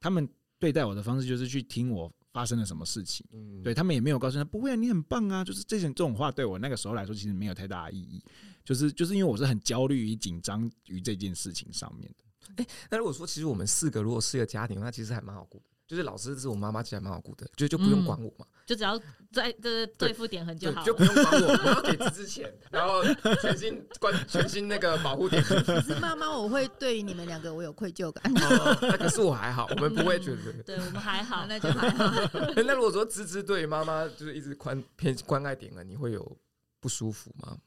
[0.00, 2.12] 他们对待我的方式就是去听我。
[2.34, 3.24] 发生了什么事情？
[3.30, 8.20] 嗯，对他们也没有告诉他，不会啊，你很棒啊，就是这种这种话对我那个时候来说其实没有太大的意义，
[8.64, 12.24] 就是就是因为我是很焦虑与紧张于这件事情上面的。
[12.56, 15.66] 哎、欸，那如果说其实我们四个如果是一个家庭，那其实还蛮好过的。
[15.86, 18.98] 就是老师是我妈妈，其实还蛮好顾的，就就不用管我嘛，就只要
[19.30, 23.02] 在这对付点恒就好，就不用管我，我要给芝芝钱，然后
[23.42, 25.62] 全心关全心那个保护点恒。
[25.64, 28.24] 可是妈妈，我会对于你们两个我有愧疚感。
[28.32, 30.52] 那可是我还好，我们不会觉得。
[30.64, 32.10] 对我们还好，那就还好。
[32.56, 36.38] 那如果说芝芝对妈妈就是一直宽偏关爱点了，你会有
[36.80, 37.58] 不舒服吗？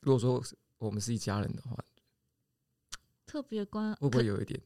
[0.00, 0.40] 如果说
[0.78, 1.76] 我们是一家人的话，
[3.26, 4.60] 特别关会不会有一点？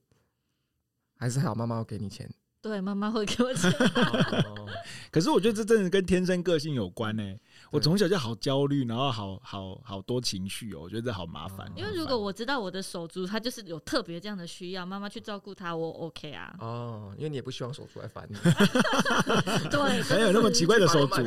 [1.16, 2.30] 还是还好，妈妈要给你钱。
[2.66, 3.72] 对，妈妈会给我钱。
[5.12, 7.38] 可是我觉得这真的跟天生个性有关呢、欸。
[7.70, 11.70] 我从小就好焦虑，然后好好好多情绪哦，我觉得这好麻烦。
[11.76, 16.54] 因为如果我知道我的手足他就是有特别这样的需要，妈妈去照顾他，我 OK 啊。
[16.60, 18.36] 哦，因为你也不希望手足来烦你。
[19.70, 21.22] 对， 没有那么奇怪的手足。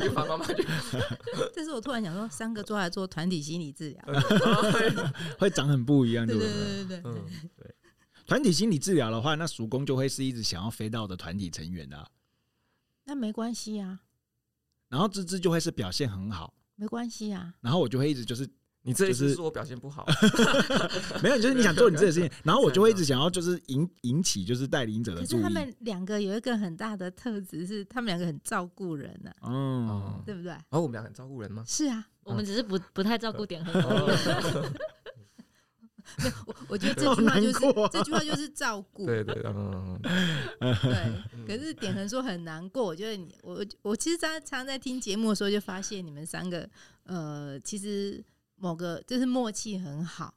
[1.56, 4.02] 但是我突然想说，三个做来做团体心理治疗，
[5.38, 6.50] 会长很不一样，对不对？
[6.50, 7.12] 对对对
[7.56, 7.74] 对。
[8.30, 8.36] 对。
[8.36, 12.06] 团体心理治疗的话，那叔公就会是一直想要飞到的团体成员啊。
[13.04, 14.00] 那没关系啊。
[14.88, 17.52] 然后芝芝就会是表现很好，没关系啊。
[17.60, 18.48] 然后我就会一直就是
[18.82, 20.06] 你这一次是我表现不好，
[21.22, 25.28] 没有，就是你想做你自己的事情， 然后我就会一直想要就是引引起就是带领者的注意。
[25.28, 29.30] 可是他们两个有一个很大的特质是，他们两个很照顾人呢。
[29.42, 30.50] 嗯，对不对？
[30.50, 31.62] 然后我们俩很照顾人吗？
[31.66, 34.10] 是啊，我们只是不不太照顾点很多。
[36.46, 39.06] 我我觉得这句话就是这句话就是照顾。
[39.06, 40.00] 对对，嗯，
[40.60, 41.46] 对。
[41.46, 46.68] 可是点恒说很难过，我觉得你我我其实常常在听节目的时候就发现你们三个
[47.04, 48.24] 呃，其实。
[48.62, 50.34] 某个就是默契很好，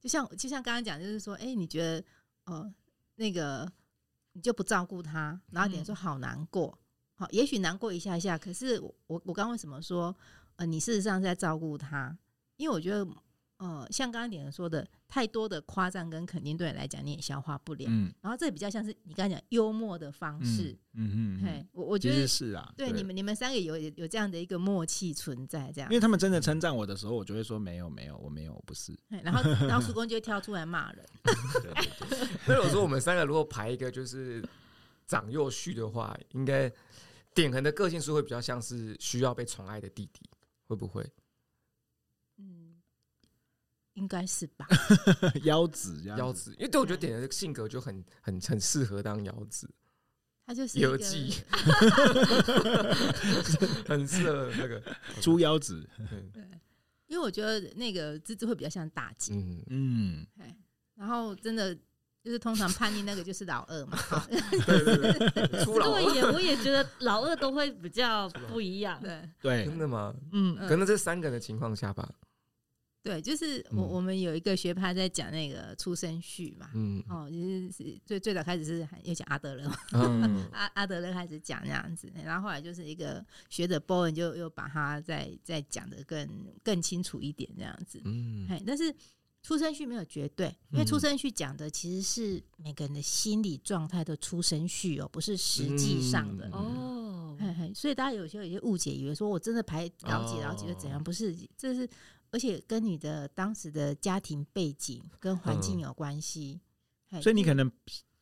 [0.00, 2.04] 就像就像刚刚讲，就是说，哎、欸，你觉得，
[2.46, 2.74] 呃，
[3.14, 3.70] 那个
[4.32, 6.76] 你就不照顾他，然后点说好难过，
[7.14, 10.12] 好，也许难过一下下，可是我我刚为什么说，
[10.56, 12.18] 呃，你事实上是在照顾他，
[12.56, 13.06] 因为我觉得。
[13.60, 17.84] 呃，像刚刚点恒说的，太多的夸赞跟肯定对你来讲你也消化不了。
[17.88, 20.74] 嗯，然后这比较像是你刚才讲幽默的方式。
[20.94, 22.72] 嗯嗯，嘿，我我觉得是啊。
[22.74, 25.90] 对，你们你们三个有有这样的一个默契存在，这样。
[25.90, 28.98] 因为他们真的称赞我的时候，我就会说没有没有，我没有，我不是。
[29.08, 31.06] 然后然后叔公就会跳出来骂人。
[32.46, 34.42] 所以我说我们三个如果排一个就是
[35.06, 36.72] 长幼序的话，应该
[37.34, 40.22] 点恒的个性是会比较像是需要被宠爱的弟弟，
[40.66, 41.06] 会不会？
[44.00, 44.66] 应该是吧，
[45.44, 49.68] 腰子，腰子，因为对我觉得点的性格就很很很适合当腰子，
[50.46, 51.34] 他就是有记，
[53.86, 54.82] 很适合那个
[55.20, 55.86] 猪腰子，
[56.32, 56.42] 对，
[57.06, 59.62] 因为我觉得那个芝芝会比较像大姐，嗯。
[59.68, 60.26] 嗯，
[60.96, 61.74] 然后真的
[62.22, 64.40] 就是通常叛逆那个就是老二嘛，对
[64.84, 64.96] 对
[65.30, 70.12] 对，对也我也觉得老二都会比较不一样，对对，真的吗？
[70.32, 72.08] 嗯，可能这三个人的情况下吧。
[73.02, 79.64] 对，就是我我们有一个学派在讲那个出生序嘛，嗯，哦，就是最最早开始是有讲阿德勒
[80.52, 86.28] 阿阿德勒开始讲这样子，然后后来就是一个学者波恩就又把它再再讲得更
[86.62, 88.94] 更清楚一点这样子，嗯，但是
[89.42, 97.36] 出生序没有绝对，因为出生序讲的其实是每个人的心理状态的出生序哦，不是实际上的、嗯、哦。
[97.40, 101.88] 嘿嘿，所以大家有些有些误解，以为说我真的排老几老几就怎样，不是，这是。
[102.30, 106.60] 而且跟你的当时的家庭背景跟环境有关系，
[107.10, 107.70] 嗯，所以你可能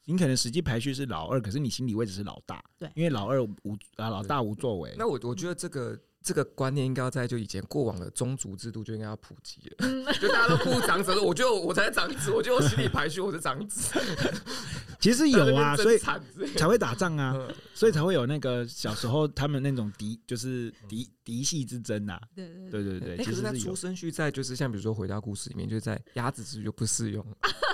[0.04, 4.94] 你可能实际排序是老二，可是你心理位置是老大，对，因为老二无啊老大无作为。
[4.96, 5.98] 那我我觉得这个。
[6.22, 13.98] 这个观念应该要在就以前过往的宗族制度就应该要普及了， 就大家都呼长子，我觉得我才是长子，我觉得我心里排序我是长子。
[15.00, 17.34] 其实有啊， 所以才会打仗啊，
[17.72, 22.20] 所以才会有那个小时候他们那种嫡就是嫡嫡系之争啊。
[22.34, 23.24] 对对对对对。
[23.24, 27.24] 其实那出生序在就是像比如说回到故事里面，就是在鸭子之就不适用，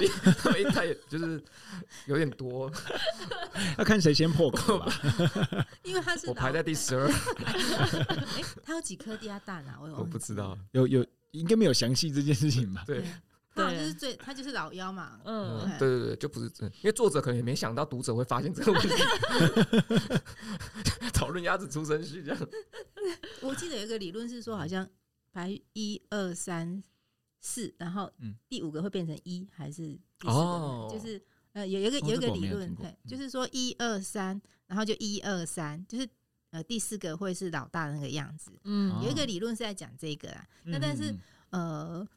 [0.00, 1.42] 因为太就是
[2.06, 2.70] 有点多，
[3.78, 4.92] 要看谁先破口吧。
[5.82, 7.10] 因为他是我排在第十二。
[8.62, 9.78] 他有几颗鸭蛋啊？
[9.80, 12.84] 我我不知道，有有应该没有详细这件事情吧？
[12.86, 13.04] 对，
[13.54, 15.20] 他就是最他就是老妖嘛。
[15.24, 18.88] 嗯，对对对，就不是真，因为作者可能也没想到读者会发现这个问题，
[21.12, 22.48] 讨论鸭子出生序这样。
[23.40, 24.88] 我记得有一个理论是说，好像
[25.32, 26.82] 排一二三
[27.40, 28.10] 四，然后
[28.48, 29.82] 第五个会变成一还是
[30.18, 30.88] 第四个？
[30.90, 36.08] 就是呃，有一个有一个理论，对，就是说一二三，然后就一二三，就是。
[36.54, 38.52] 呃，第四个会是老大的那个样子。
[38.62, 40.46] 嗯，有一个理论是在讲这个啊。
[40.62, 41.12] 那、嗯、但是，
[41.50, 42.08] 呃，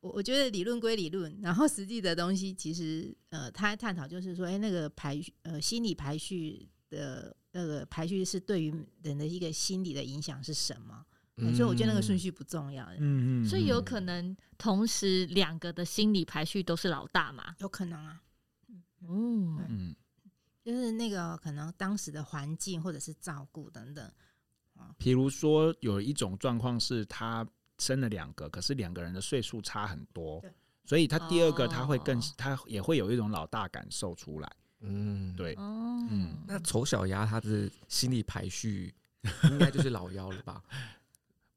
[0.00, 8.70] 我我觉得理论归理论，然后实际的东西其实，呃，他探讨就是说，哎、欸，那个排序，呃，心理排序的那个排序是对于
[9.02, 11.02] 人的一个心理的影响是什么？
[11.38, 12.84] 嗯、所以我觉得那个顺序不重要。
[12.98, 13.48] 嗯嗯。
[13.48, 17.56] 所以有可能同时两个的心理排序都是老大嘛？
[17.60, 18.20] 有可能啊。
[19.08, 19.96] 嗯嗯。
[20.66, 24.12] 就是那个可能当时的环境或者是照顾等等，
[24.98, 27.46] 比如说有一种状况是他
[27.78, 30.42] 生了两个，可是两个人的岁数差很多，
[30.84, 34.52] 所以他第二个他会更他也会有一种老大感受出来。
[34.80, 38.92] 嗯，对，嗯，那丑小鸭他的心理排序
[39.44, 40.60] 应该就是老幺了吧？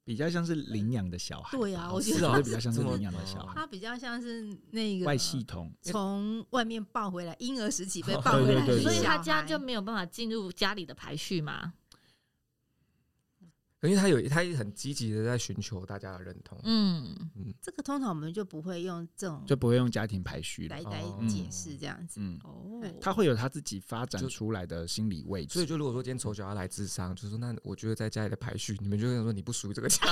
[0.09, 11.73] 比较像是领养的小孩，对啊，我觉得比较像是领养的小孩，他比较像是那个外系统，从外面抱回来，婴儿时期被抱回来，所以他家就没有办法进入家里的排序吗？
[13.81, 16.59] 因为他有，他也很积极的在寻求大家的认同。
[16.63, 22.19] 嗯嗯，这个通常我们就不会用这种，就不会用家庭排序来来解释这样子。
[22.19, 25.53] 嗯哦，他会有他自己发展出来的心理位置。
[25.53, 30.05] 所以，就如果说今天丑小鸭来智商，就是说那我觉得在家里的排序，你们就会说你不属于这个家，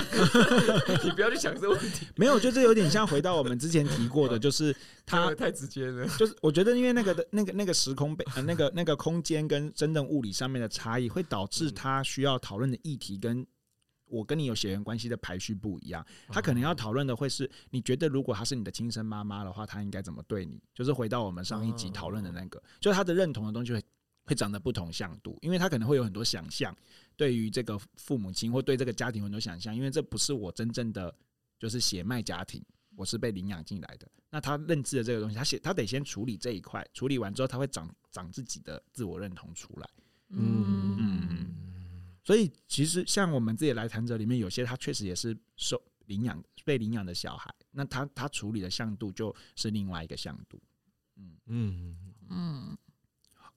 [1.03, 2.07] 你不要去想这个问题。
[2.15, 4.73] 没有，就是有点像回到我们之前提过的，就是
[5.05, 6.07] 他 太直接了。
[6.17, 13.45] 就是我觉得，因为那个的那个那个时空被呃那个那个空间跟真正物理上面的差异，会导致他需要讨论的议题跟。
[14.07, 20.59] 我跟你有血缘关系的排序不一样，他可能要讨论的会是，你觉得如果他是你的亲生妈妈的话，他应该怎么对你？
[20.73, 23.83] 就是回到我们上一集讨论的那个，就是他的认同的东西会
[24.23, 26.75] 会长得不同向度，因为他可能会有很多想象，
[27.15, 31.13] 对于这个父母亲或对这个家庭很多想象，因为这不是我真正的
[31.59, 32.63] 就是血脉家庭，
[32.95, 34.07] 我是被领养进来的。
[34.29, 39.89] 那他认知的这个东西，他先他得先处理这一块，处理完之后，他会长长自己的自我认同出来。
[40.29, 41.16] 嗯嗯。
[42.27, 50.61] 所以其实像我们自己来谈者里面，有些他确实也是受领养被领养的小孩，那他他处理的向度就是另外一个向度。
[51.15, 51.97] 嗯嗯
[52.29, 52.77] 嗯。
[53.33, 53.53] 好，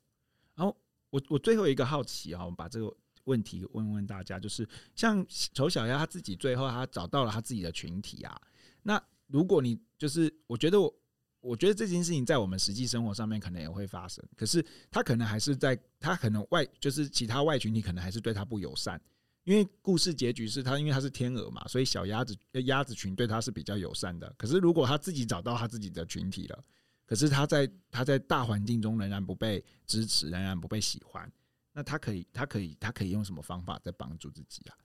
[0.54, 0.76] 然后
[1.10, 8.40] 我我最后一个好奇啊，我们把这个问题问问大家，就是像丑小鸭他自己最后他找到了他自己的群体啊，
[8.84, 10.99] 那如果你就是我觉得我。
[11.40, 19.00] 我觉得这件事情在我们实际生活上面可能也会发生，可是他可能还是在他可能外就是其他外群体可能还是对他不友善，
[19.44, 24.30] 因为故事结局是他因为他是天鹅嘛，所以小鸭子鸭子群对他是比较友善的。
[24.36, 26.64] 可是如果他自己找到他自己的群体了，
[27.06, 31.32] 可是他在他在大环境中仍然不被支持，仍然不被喜欢，
[31.72, 34.76] 那他可以他可以他可以用什么方法在帮助自己啊？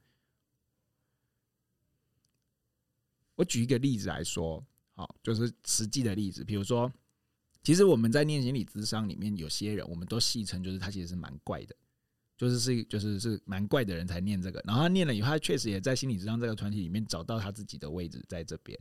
[3.35, 4.65] 我举一个例子来说。
[4.95, 6.89] 好，就是实际的例子，比如说，
[7.61, 11.75] 其实我们在念心理智商里面，有些人我们都戏称，就是他其实是蛮怪的，
[12.37, 14.63] 就是是就是是蛮怪的人才念这个。
[14.65, 18.79] 然后他念了以后，他确实也在心理智商这个团体里面找到他自己的位置在这边。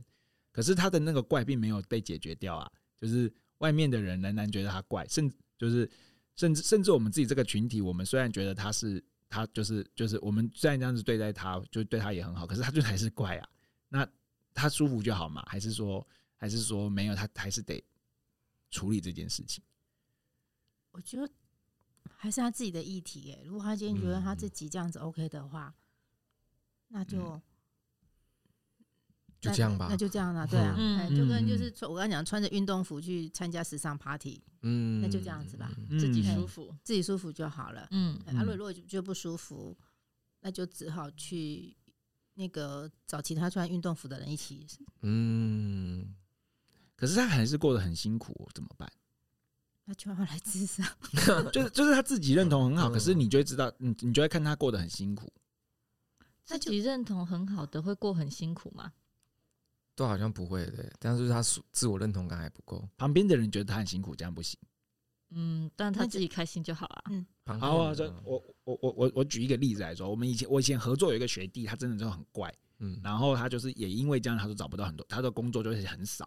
[0.53, 5.89] 可是他的那个怪并没有被解决掉啊，就是外面的人仍然觉得他怪，甚就是
[6.37, 13.49] 甚至甚至我们自己这个群体，我们虽然觉得他是他就是就是我们虽然这样子对待他，就对他也很好，可是他就还是怪啊。
[13.89, 14.07] 那。
[14.55, 15.43] 他舒服就好嘛？
[15.47, 17.13] 还是说，还是说没有？
[17.13, 17.83] 他还是得
[18.71, 19.61] 处理这件事情。
[20.91, 21.29] 我觉得
[22.15, 23.43] 还是他自己的议题耶。
[23.45, 25.75] 如果他今天觉得他自己这样子 OK 的话，
[26.87, 27.41] 那就、嗯、
[29.41, 29.87] 就这样吧。
[29.89, 37.85] 那就这样了，对啊，嗯、就跟就是我刚刚讲，穿着运动服去参加时尚 party，嗯，那就这样子吧，嗯、自己舒服，自己舒服就好了。
[37.91, 39.77] 嗯，阿瑞如果觉得不舒服，
[40.39, 41.75] 那就只好去。
[42.35, 44.67] 那个找其他穿运动服的人一起，
[45.01, 46.13] 嗯，
[46.95, 48.91] 可是他还是过得很辛苦，怎么办？
[49.85, 50.83] 那就要来自杀，
[51.51, 55.31] 就是就是他自己认同很好，可是你就会知道，你你就会看他过得很辛苦。
[56.43, 58.91] 自己认同很好的会过很辛苦吗？
[59.95, 64.59] 都好像不会的，但是他自我认同感还不够，旁边的人觉得他很辛苦，这样不行。
[65.29, 67.03] 嗯，但他自己开心就好了。
[67.09, 76.25] 嗯，好啊，这我我我我我举一个例子来说，我们以前我以前合作有一个学弟，他真的就很怪，嗯，然后他就是也因为这样，他就找不到很多，他的工作就是很少，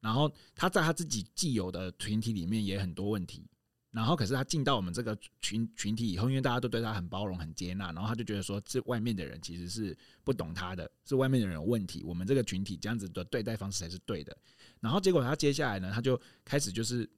[0.00, 3.48] 然后他在他自己既有的群体里面也很多问题，
[3.90, 14.36] 然后可是他进到我们这个群群体以后，因为大家都对他很包容、很接纳，然后他就觉得说，这外面的人其实是不懂他的，是外面的人有问题，我们这个群体这样子的对待方式才是对的，
[14.78, 17.10] 然后结果他接下来呢，他就开始就是。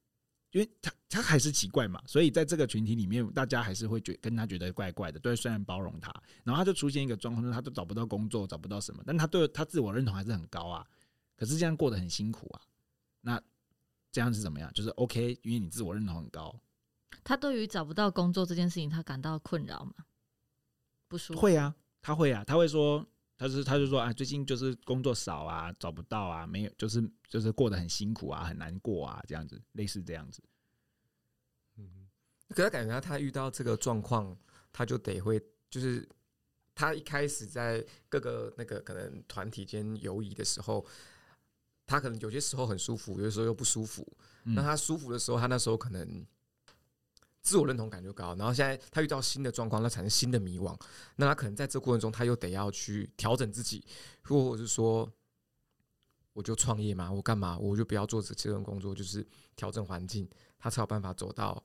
[0.53, 5.19] 因为他他还是奇怪嘛，所以在这个群体里面，大家还是会觉跟他觉得怪怪的。
[5.19, 6.13] 对，虽然包容他，
[6.45, 10.87] 然后他就出现一个状况，就是他都找不到工作，找不到什么，但他对他自我认同还是很高啊。
[11.37, 12.61] 可是这样过得很辛苦啊。
[13.23, 13.41] 那
[14.11, 14.71] 这样是怎么样？
[14.73, 16.55] 就是 OK，因为你自我认同很高。
[17.25, 19.95] 他对于找不到工作这件事情，他感到困扰吗？
[21.09, 21.41] 不舒服？
[21.41, 23.07] 会啊，他会啊，他会说，
[23.43, 30.41] 他是他就说啊，最近就是工作少啊，找不到啊，没有，就是就是过得很辛苦啊，很难过啊，这样子，类似这样子。
[31.77, 32.07] 嗯，
[32.51, 34.39] 可是感觉他他遇到这个状况，
[34.73, 36.09] 他就得会，就是
[36.73, 40.87] 他一开始在各个那个可能团体间游移的时候，
[41.85, 44.07] 他可能有些时候很舒服，有些时候又不舒服。
[44.45, 46.25] 那他舒服的时候，他那时候可能
[47.43, 50.79] 自我认同感就高，然后现在他遇到新的状况，他产生新的迷惘，
[51.17, 53.85] 那他可能在这过程中，他又得要去调整自己，
[54.23, 55.11] 或者是说，
[56.33, 59.27] 我就创业嘛，我干嘛，我就不要做这这份工作，就是
[59.57, 60.29] 调整环境。
[60.65, 61.61] 他才有办法走到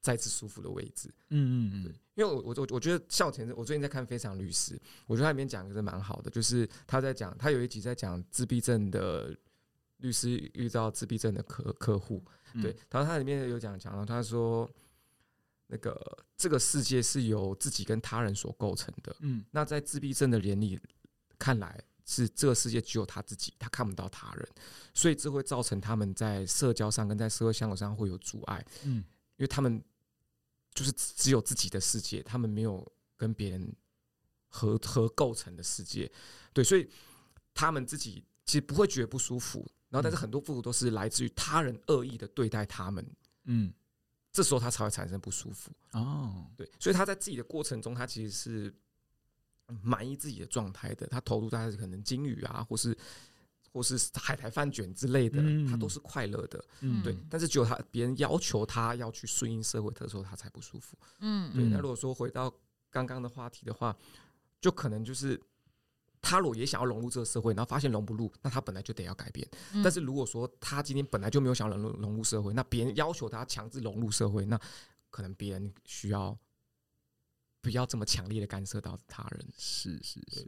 [0.00, 1.12] 再次舒服的位置。
[1.28, 4.74] 嗯嗯嗯，因为我我我我觉得笑前我最近在看《非常律师》，
[5.06, 9.36] 我觉得他里面讲的是蛮好的，就是他在讲，他有一集在讲自闭症的
[9.98, 14.66] 律师遇到自闭症的客客户，对，然后他里面有讲讲到，他说
[15.68, 19.16] 那个这个世界是由自己跟他人所构成的。
[19.20, 20.78] 嗯，那在自闭症的眼里
[21.38, 21.82] 看来。
[22.10, 24.48] 是这个世界只有他自己，他看不到他人，
[24.94, 28.64] 所以这会造成他们在社交上跟在社会相处上会有阻碍。
[28.84, 28.94] 嗯，
[29.36, 29.78] 因为他们
[30.72, 33.70] 就是只有自己的世界，他们没有跟别人
[34.48, 36.10] 合合构成的世界。
[36.54, 36.88] 对，所以
[37.52, 43.06] 他们自己其实不会觉得不舒服，然后但是很多不舒服都是来自于他人恶意的对待他们。
[43.44, 43.70] 嗯，
[44.38, 45.72] 这时候他才会产生不舒服。
[45.92, 48.74] 哦，对，所以他在自己的过程中，他其实是。
[49.82, 52.96] 满意自己的状态的，他投入在可能金鱼啊，或是
[53.70, 57.14] 或是海苔饭卷之类的，他都是快乐的，嗯，对。
[57.28, 61.64] 但是只有他别人要求他要去顺应社会的时候，他才不舒服，嗯，对。
[61.66, 62.50] 那如果说回到
[62.88, 63.94] 刚刚的话题的话，
[64.58, 65.38] 就可能就是
[66.28, 69.48] 他如果也想要融入这个社会，然后发现融不入，那他本来就得要改变。
[69.82, 74.60] 但是如果说他今天本来就没有想要融入融入社会，那别人要求他强制融入社会，那
[75.10, 76.38] 可能别人需要。
[77.60, 80.46] 不要这么强烈的干涉到他人，是是是，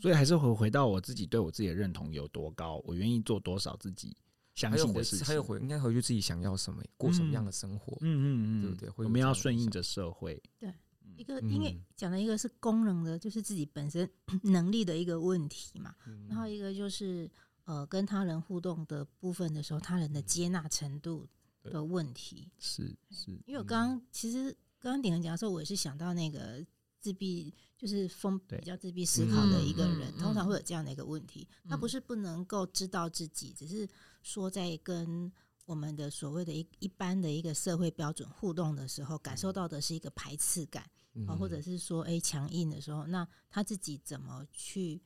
[0.00, 4.16] 所以还是回回到我自己对我自己的认同有多高，我愿意做多少自己
[4.54, 9.04] 相信的事情，还有回应该回去自己想要什么，过什么样的生活，嗯嗯嗯，对不对？
[9.04, 10.40] 我们要顺应着社会。
[10.60, 10.72] 对，
[11.16, 14.08] 一个因为讲的一个是功能的，就是自己本身
[14.42, 15.94] 能力的一个问题嘛，
[16.28, 17.30] 然后一个就是
[17.64, 21.26] 呃跟他人互动的部分的时候，他人的接纳程度
[21.62, 24.56] 的问题，是是，因为我刚刚其实。
[24.80, 26.62] 刚刚鼎恒讲的时候，我也是想到那个
[27.00, 31.48] 自闭，就是风比较自闭思考的一个人，通常会有这样的一个问题。
[31.66, 33.88] 他不是不能够知道自己，只是
[34.22, 35.32] 说在跟
[35.64, 40.84] 我们的所谓的一一般的一个社会标准互动的时候，感受到的是一个排斥感
[41.26, 45.02] 啊，或者是说诶强硬的时候，那他自己怎么去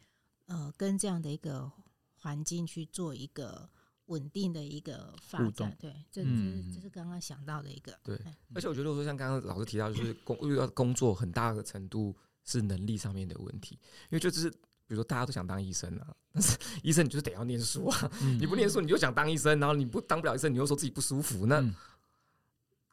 [0.47, 1.71] 呃跟这样的一个
[2.15, 3.69] 环境去做一个。
[4.09, 7.95] 稳定的一个发展，对，这这是这是刚刚想到的一个。
[8.03, 8.19] 对，
[8.55, 13.79] 而且我觉得说，像刚刚老师提到，就是工遇到工作很大的程度是能力上面的问题，
[14.09, 14.57] 因为就是比
[14.95, 21.61] 如说大家都想当医生啊，但是医生你就是得要念书啊，你不念书你就想当医生，然后你不当不了医生，你又说自己不舒服，那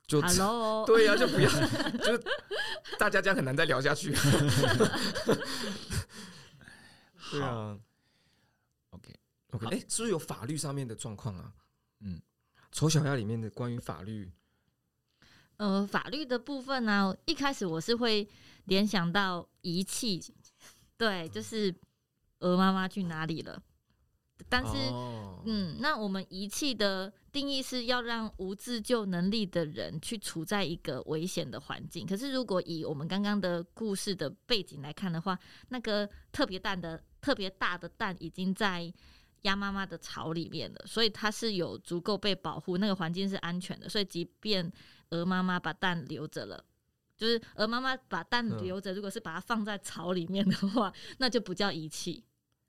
[0.07, 0.21] 就
[0.85, 1.49] 对呀， 就不要，
[2.03, 2.17] 就
[2.99, 4.13] 大家这样很难再聊下去。
[7.31, 7.77] 对啊
[8.91, 9.67] ，OK，OK，。
[9.67, 11.51] 哎，是不是有法律上面的状况啊？
[12.01, 12.21] 嗯，
[12.71, 14.31] 丑小鸭里面的关于法律，
[15.57, 18.29] 呃，法律的部分呢、啊，一开始我是会
[18.65, 20.21] 联想到遗弃，
[20.97, 21.73] 对，就是
[22.39, 23.59] 鹅妈妈去哪里了？
[24.49, 32.05] 但是，哦、嗯，那我们遗弃的定义是要让无自救能力的人去处在一个危险的环境。
[32.05, 35.37] 可是，如果以我们刚刚的故事的背景来看的话，
[35.69, 38.93] 那个特别蛋的、特别大的蛋已经在。
[39.41, 43.87] 鸭妈妈的巢里面了，所以它是有足够被保护，那个环境是安全的。
[43.87, 44.73] 所以，即便
[45.11, 46.65] 鹅妈妈把蛋留着了，
[47.15, 52.23] 就是鹅妈妈把蛋留着，如果是把它放在巢里面的话，那就不叫遗弃。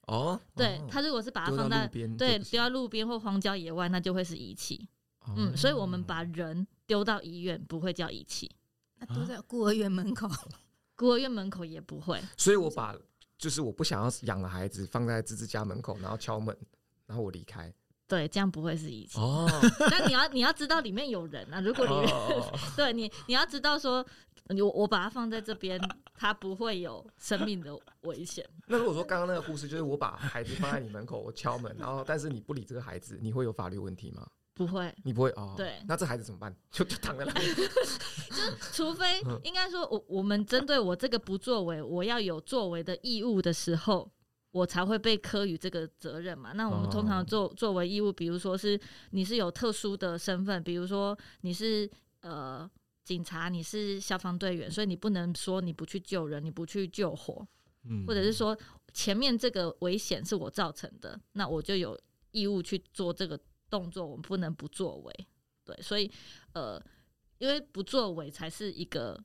[0.07, 4.89] 哦，对，它如果是把它放在对丢在路边或荒郊野外，那就会是遗弃。
[5.37, 8.51] 嗯，所以我们把人丢到医院不会叫遗弃，
[8.99, 10.29] 那丢在孤儿院门口，
[10.97, 12.21] 孤儿院门口也不会。
[12.37, 12.97] 所以我把。
[13.39, 16.57] 就是我不想要养的孩子放在芝芝家门口，然后敲门，
[17.05, 17.71] 然后我离开。
[18.09, 19.49] 对，这样不会是遗弃哦。
[19.91, 21.61] 但你要你要知道里面有人啊。
[21.61, 24.05] 如果里面、哦、 对你你要知道说，
[24.49, 25.81] 我我把它放在这边，
[26.15, 28.49] 它不会有生命的危险。
[28.69, 34.27] 那如果说刚刚那个故事，就是我把孩子放在你门口，我敲门，然后但是你不理这个孩子，你会有法律问题吗？
[34.55, 35.53] 不会，你不会哦。
[35.55, 36.55] 对，那这孩子怎么办？
[36.71, 37.55] 就就躺在那里。
[38.31, 38.43] 就
[38.73, 44.11] 除非应该说，我我们针对我这个不作为，我要有作为的义务的时候，
[44.57, 46.53] 我才会被科予这个责任嘛。
[46.53, 48.81] 那我们通常作作为义务，比如说是
[49.11, 51.89] 你是有特殊的身份，比如说你是
[52.21, 52.69] 呃
[53.05, 57.47] 警察，你是消防队员，所以你不能说你不去救人，你不去救火，
[58.07, 58.57] 或者是说
[58.93, 61.99] 前面这个危险是我造成的，那我就有
[62.31, 63.39] 义务去做这个。
[63.69, 65.27] 动作我们不能不作为，
[65.65, 66.09] 对，所以
[66.53, 66.81] 呃，
[67.39, 69.21] 因为不作为才是一个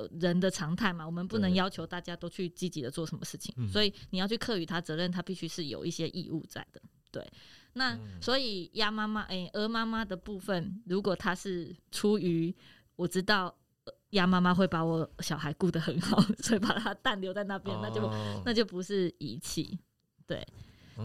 [0.00, 6.80] 呃人的常态嘛，我们不能要求大家都去积极的做什么事情，对所以你要去课予他责任，他必须是有一些义务在的，
[7.10, 7.26] 对。
[7.72, 12.54] 那所以鸭妈妈哎，鹅妈妈的部分，如果他是出于
[12.96, 13.54] 我知道
[14.10, 19.78] 鸭妈妈会把我小孩顾得很好， 所以把他蛋留在那边，哦、那就那就不是遗弃，
[20.26, 20.46] 对。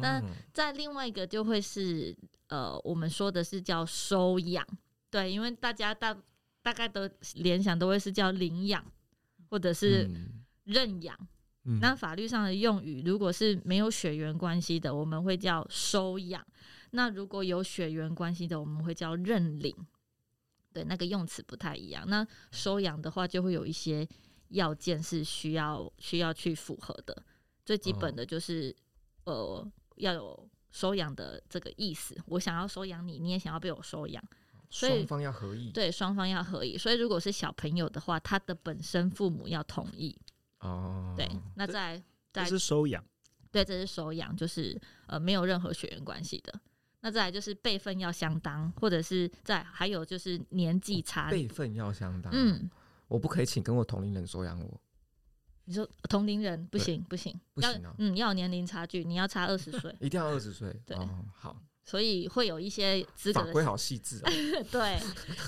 [0.01, 0.21] 那
[0.51, 2.15] 在另外一个就会是。
[2.47, 4.63] 呃，我们说的是叫收养，
[5.09, 6.15] 对，因为大家大
[6.65, 8.83] 大概都联想都会是叫领养
[9.51, 10.09] 或者是
[10.63, 11.15] 认养。
[11.79, 16.41] 那法律上的用语，如果是没有血缘关系的，我们会叫收养；
[16.89, 19.75] 那如果有血缘关系的，我们会叫认领。
[20.73, 22.03] 对，那个用词不太一样。
[22.07, 24.07] 那收养的话，就会有一些
[24.47, 27.23] 要件是需要需要去符合的。
[27.63, 28.75] 最基本的就是，
[29.25, 30.49] 哦、呃，要有。
[30.71, 34.21] 收养的这个意思，我想要收养你，你也想要被我收养，
[34.69, 35.71] 所以双方要合意。
[35.71, 36.77] 对，双方要合意。
[36.77, 40.17] 所以如果是小朋友的话，他的本身父母要同意。
[40.59, 42.01] 哦，对，那在
[42.33, 43.03] 在是收养，
[43.51, 46.53] 对，这是收养，就是呃没有任何血缘关系的。
[47.01, 52.33] 那再来就是辈分要相当，或者是在还有就是年纪差，辈分要相当。
[52.35, 52.69] 嗯，
[53.07, 54.81] 我不可以请跟我同龄人收养我。
[55.65, 60.97] 你说同龄人不行不行，不行啊，嗯，要有年龄差距，你要差二十岁， 一定要二十岁，对，
[61.33, 61.55] 好，
[61.85, 64.31] 所以会有一些资格法规好细致啊，
[64.71, 64.99] 对，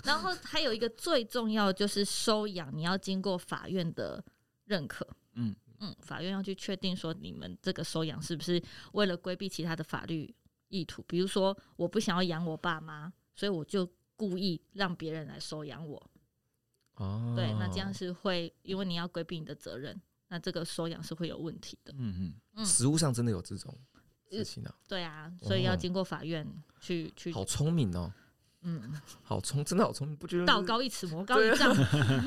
[0.06, 4.24] 然后还有一个最重要就是收养，你要经过法院的
[4.66, 8.62] 认可，嗯嗯，法院要去确定说你们这个收养是不是
[8.94, 10.32] 为了规避其他的法律
[10.70, 16.12] 意图，比如说我不想要养我爸妈，所以我就故意让别人来收养我。
[16.98, 21.94] 哦，对，那这样是会，因为你要规避你的责任，那这个收养是会有问题的。
[21.98, 23.76] 嗯嗯，实物上真的有这种
[24.32, 24.74] 事情呢？
[24.88, 26.48] 对啊，所以要经过法院
[26.80, 27.32] 去去。
[27.32, 28.12] 好聪明哦，
[28.62, 28.92] 嗯，
[29.24, 30.46] 好聪，真的好聪明，不觉得？
[30.46, 31.76] 道高一尺，魔高一丈。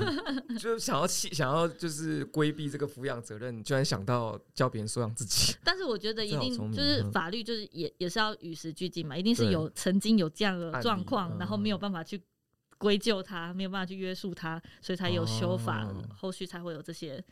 [0.58, 5.54] 就是想要弃，想要就是规避这个抚养责任，居然想到教别人收养自己。
[5.64, 12.20] 但是我觉得一定就是法律，就是也也是要与时俱进嘛，一定是有曾经有这样的状况，然后没有办法去。
[12.78, 17.22] 归咎他没有办法去约束他，所以才有修法，哦、后续才会有这些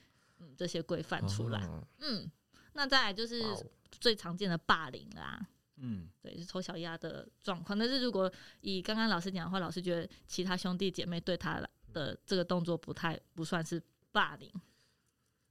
[0.41, 1.59] 嗯这些规范出来。
[1.64, 2.31] 哦、嗯，
[2.75, 3.43] 那再来就是
[3.91, 5.47] 最常见的霸凌啦。
[5.76, 7.78] 嗯，对，是丑小鸭的状况。
[7.78, 8.30] 但是如果
[8.61, 11.62] 以刚刚老师讲的话，老师觉得其他兄弟姐妹对他
[11.93, 14.53] 的这个动作不太不算是霸凌。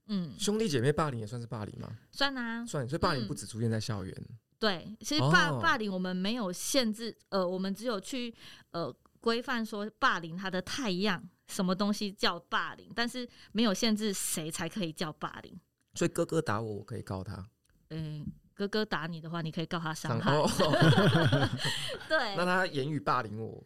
[0.06, 1.96] 嗯，兄弟姐妹霸凌也算是霸凌吗？
[2.10, 2.88] 算啊，算。
[2.88, 4.14] 所以霸凌不只出现在校园。
[4.30, 8.34] 嗯、对，其实霸、哦、霸凌我们没有限制，呃，我们只有去
[8.70, 8.94] 呃。
[9.20, 15.60] 规范说霸凌他的太阳，什么东西叫霸凌，但是没有限制谁才可以叫霸凌。
[15.94, 17.44] 所以哥哥打我，我可以告他。
[17.90, 20.32] 嗯，哥哥打你的话，你可以告他伤害。
[22.08, 22.36] 对。
[22.36, 23.64] 那他言语霸凌我，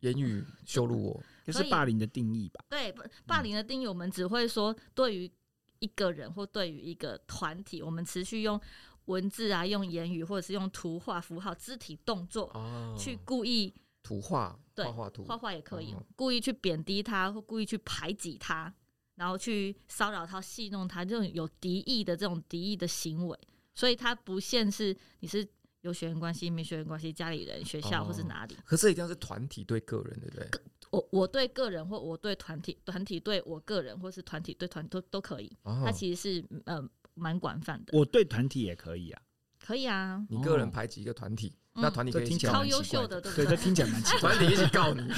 [0.00, 2.64] 言语羞辱我，就是霸凌的定义吧？
[2.68, 2.94] 对，
[3.26, 5.30] 霸凌的定义，我们只会说对于
[5.78, 8.60] 一个人或对于一个团体，我们持续用
[9.06, 12.52] 文字啊，用言语，或者是用图画、符号、肢体动作
[12.98, 13.74] 去故意。
[14.02, 18.72] 图画，对，画画图，画画也可以，哦、故意去贬低他，或故意去排挤他，
[19.16, 23.38] 然后去骚扰他、戏弄他，这种有敌意的这种敌意的行为，
[23.74, 25.46] 所以他不限是你是
[25.80, 28.54] 有血缘关系、没血缘关系、家里人、学校或是哪里。
[28.54, 30.50] 哦、可是一定要是团体对个人，对不对？
[30.90, 35.50] 我我对个人或我对团体，团体对我个人，或是团体对团都都可以。
[35.64, 36.82] 哦、他其实是呃
[37.14, 37.98] 蛮广泛的。
[37.98, 39.22] 我对团体也可以啊，
[39.58, 40.24] 可以啊。
[40.30, 41.56] 你个人排挤一个团体。
[41.76, 43.44] 那团体可以听起来超优秀的，对不对？
[43.46, 44.34] 对，这听起来蛮奇怪。
[44.34, 45.06] 团体一起告你，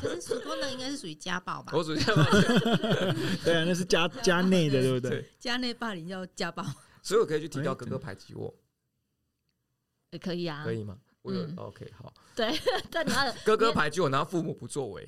[0.00, 1.72] 可是属公的应该是属于家暴吧？
[1.74, 2.24] 我属于家暴。
[3.44, 5.28] 对啊，那是家家内的，对不对？
[5.38, 6.64] 家内霸凌叫家暴，
[7.02, 8.54] 所以我可以去提到哥哥排挤我，
[10.10, 10.96] 也可以啊，可以吗？
[11.22, 12.12] 我有 OK 好。
[12.34, 12.56] 对，
[12.90, 15.06] 但你要哥哥排挤我，然后父母不作为。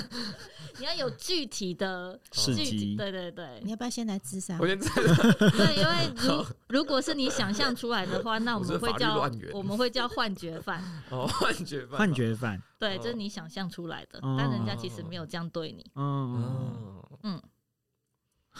[0.78, 3.60] 你要有具体的 事迹，对对对。
[3.62, 4.56] 你要不要先来自杀？
[4.60, 10.82] 我先自杀对，因为如如果是你想象出来的话，那我们会叫我们会叫幻觉犯。
[11.10, 12.62] 哦，幻觉犯，幻觉犯。
[12.78, 15.84] 对，这是你想象出来的，但人家其实没有这样对你。
[15.94, 17.42] 嗯嗯。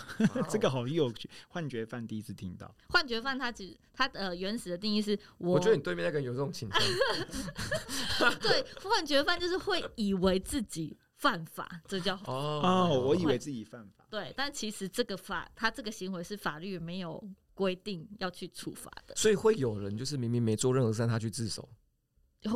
[0.48, 2.74] 这个好有趣，幻觉犯第一次听到。
[2.88, 8.30] 幻觉犯他只他呃原始的定义是我，我觉得你对面那个人有这种倾向。
[8.40, 10.96] 对，幻觉犯就是会以为自己。
[11.20, 14.07] 犯法，这叫哦，我以为自己犯法。
[14.09, 17.22] 对，但其实这个法，他这个行为是法律没有
[17.53, 19.14] 规定要去处罚的。
[19.16, 21.68] 所以会有人就是明明没做任何事，他去自首。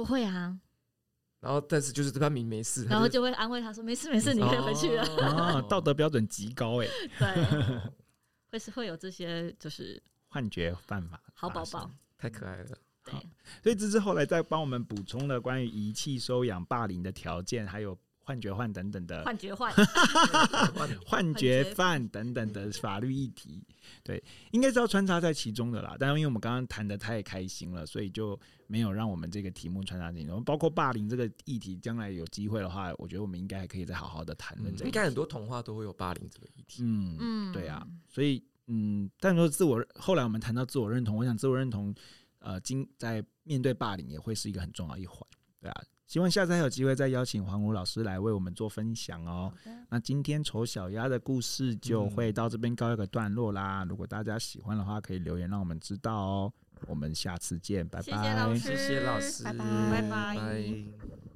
[0.07, 0.59] 会啊。
[1.45, 6.89] 然后，但是就是他明明没事，然后就会安慰他说：“没事，没事，你可以回去了。”啊，道德标准极高哎。
[7.19, 7.81] 对，
[8.51, 11.23] 会是会有这些就是幻觉犯法。
[11.35, 12.79] 好宝宝，太可爱了。
[13.05, 13.13] 对，
[13.63, 17.99] 所以这是后来再帮我们补充了关于遗弃收养霸凌的条件，还有。
[18.25, 19.71] 幻觉犯等等的幻觉犯，
[21.07, 23.63] 幻觉犯等等的法律议题，
[24.03, 25.95] 对，应该是要穿插在其中的啦。
[26.01, 30.41] 但是因为我们刚刚谈的太开心了，所以就没有让我们这个题目穿插进去。
[30.45, 34.75] 包括霸凌这个议题，将来有机会的话，我觉得我们应该还可以再好好的谈论。
[34.81, 36.83] 应该很多童话都会有霸凌这个议题。
[36.83, 37.87] 嗯嗯，对啊。
[38.09, 41.95] 所以嗯，但说自我，后来我们谈到自我认同，我想自我认同，
[42.39, 45.21] 呃，经在面对霸凌也会是一个很重要一环，
[45.61, 45.83] 对啊。
[46.15, 49.53] 希望下次还有机会再邀请黄武老师来为我们做分享哦。
[49.89, 53.83] 那今天丑小鸭的故事就会到这边告一个段落啦。
[53.83, 56.53] 嗯、如果大家喜欢的话，可以留言让我们知道哦。
[56.87, 58.05] 我们下次见，拜拜。
[58.05, 61.34] 谢谢老师，谢谢老师，拜拜，拜拜。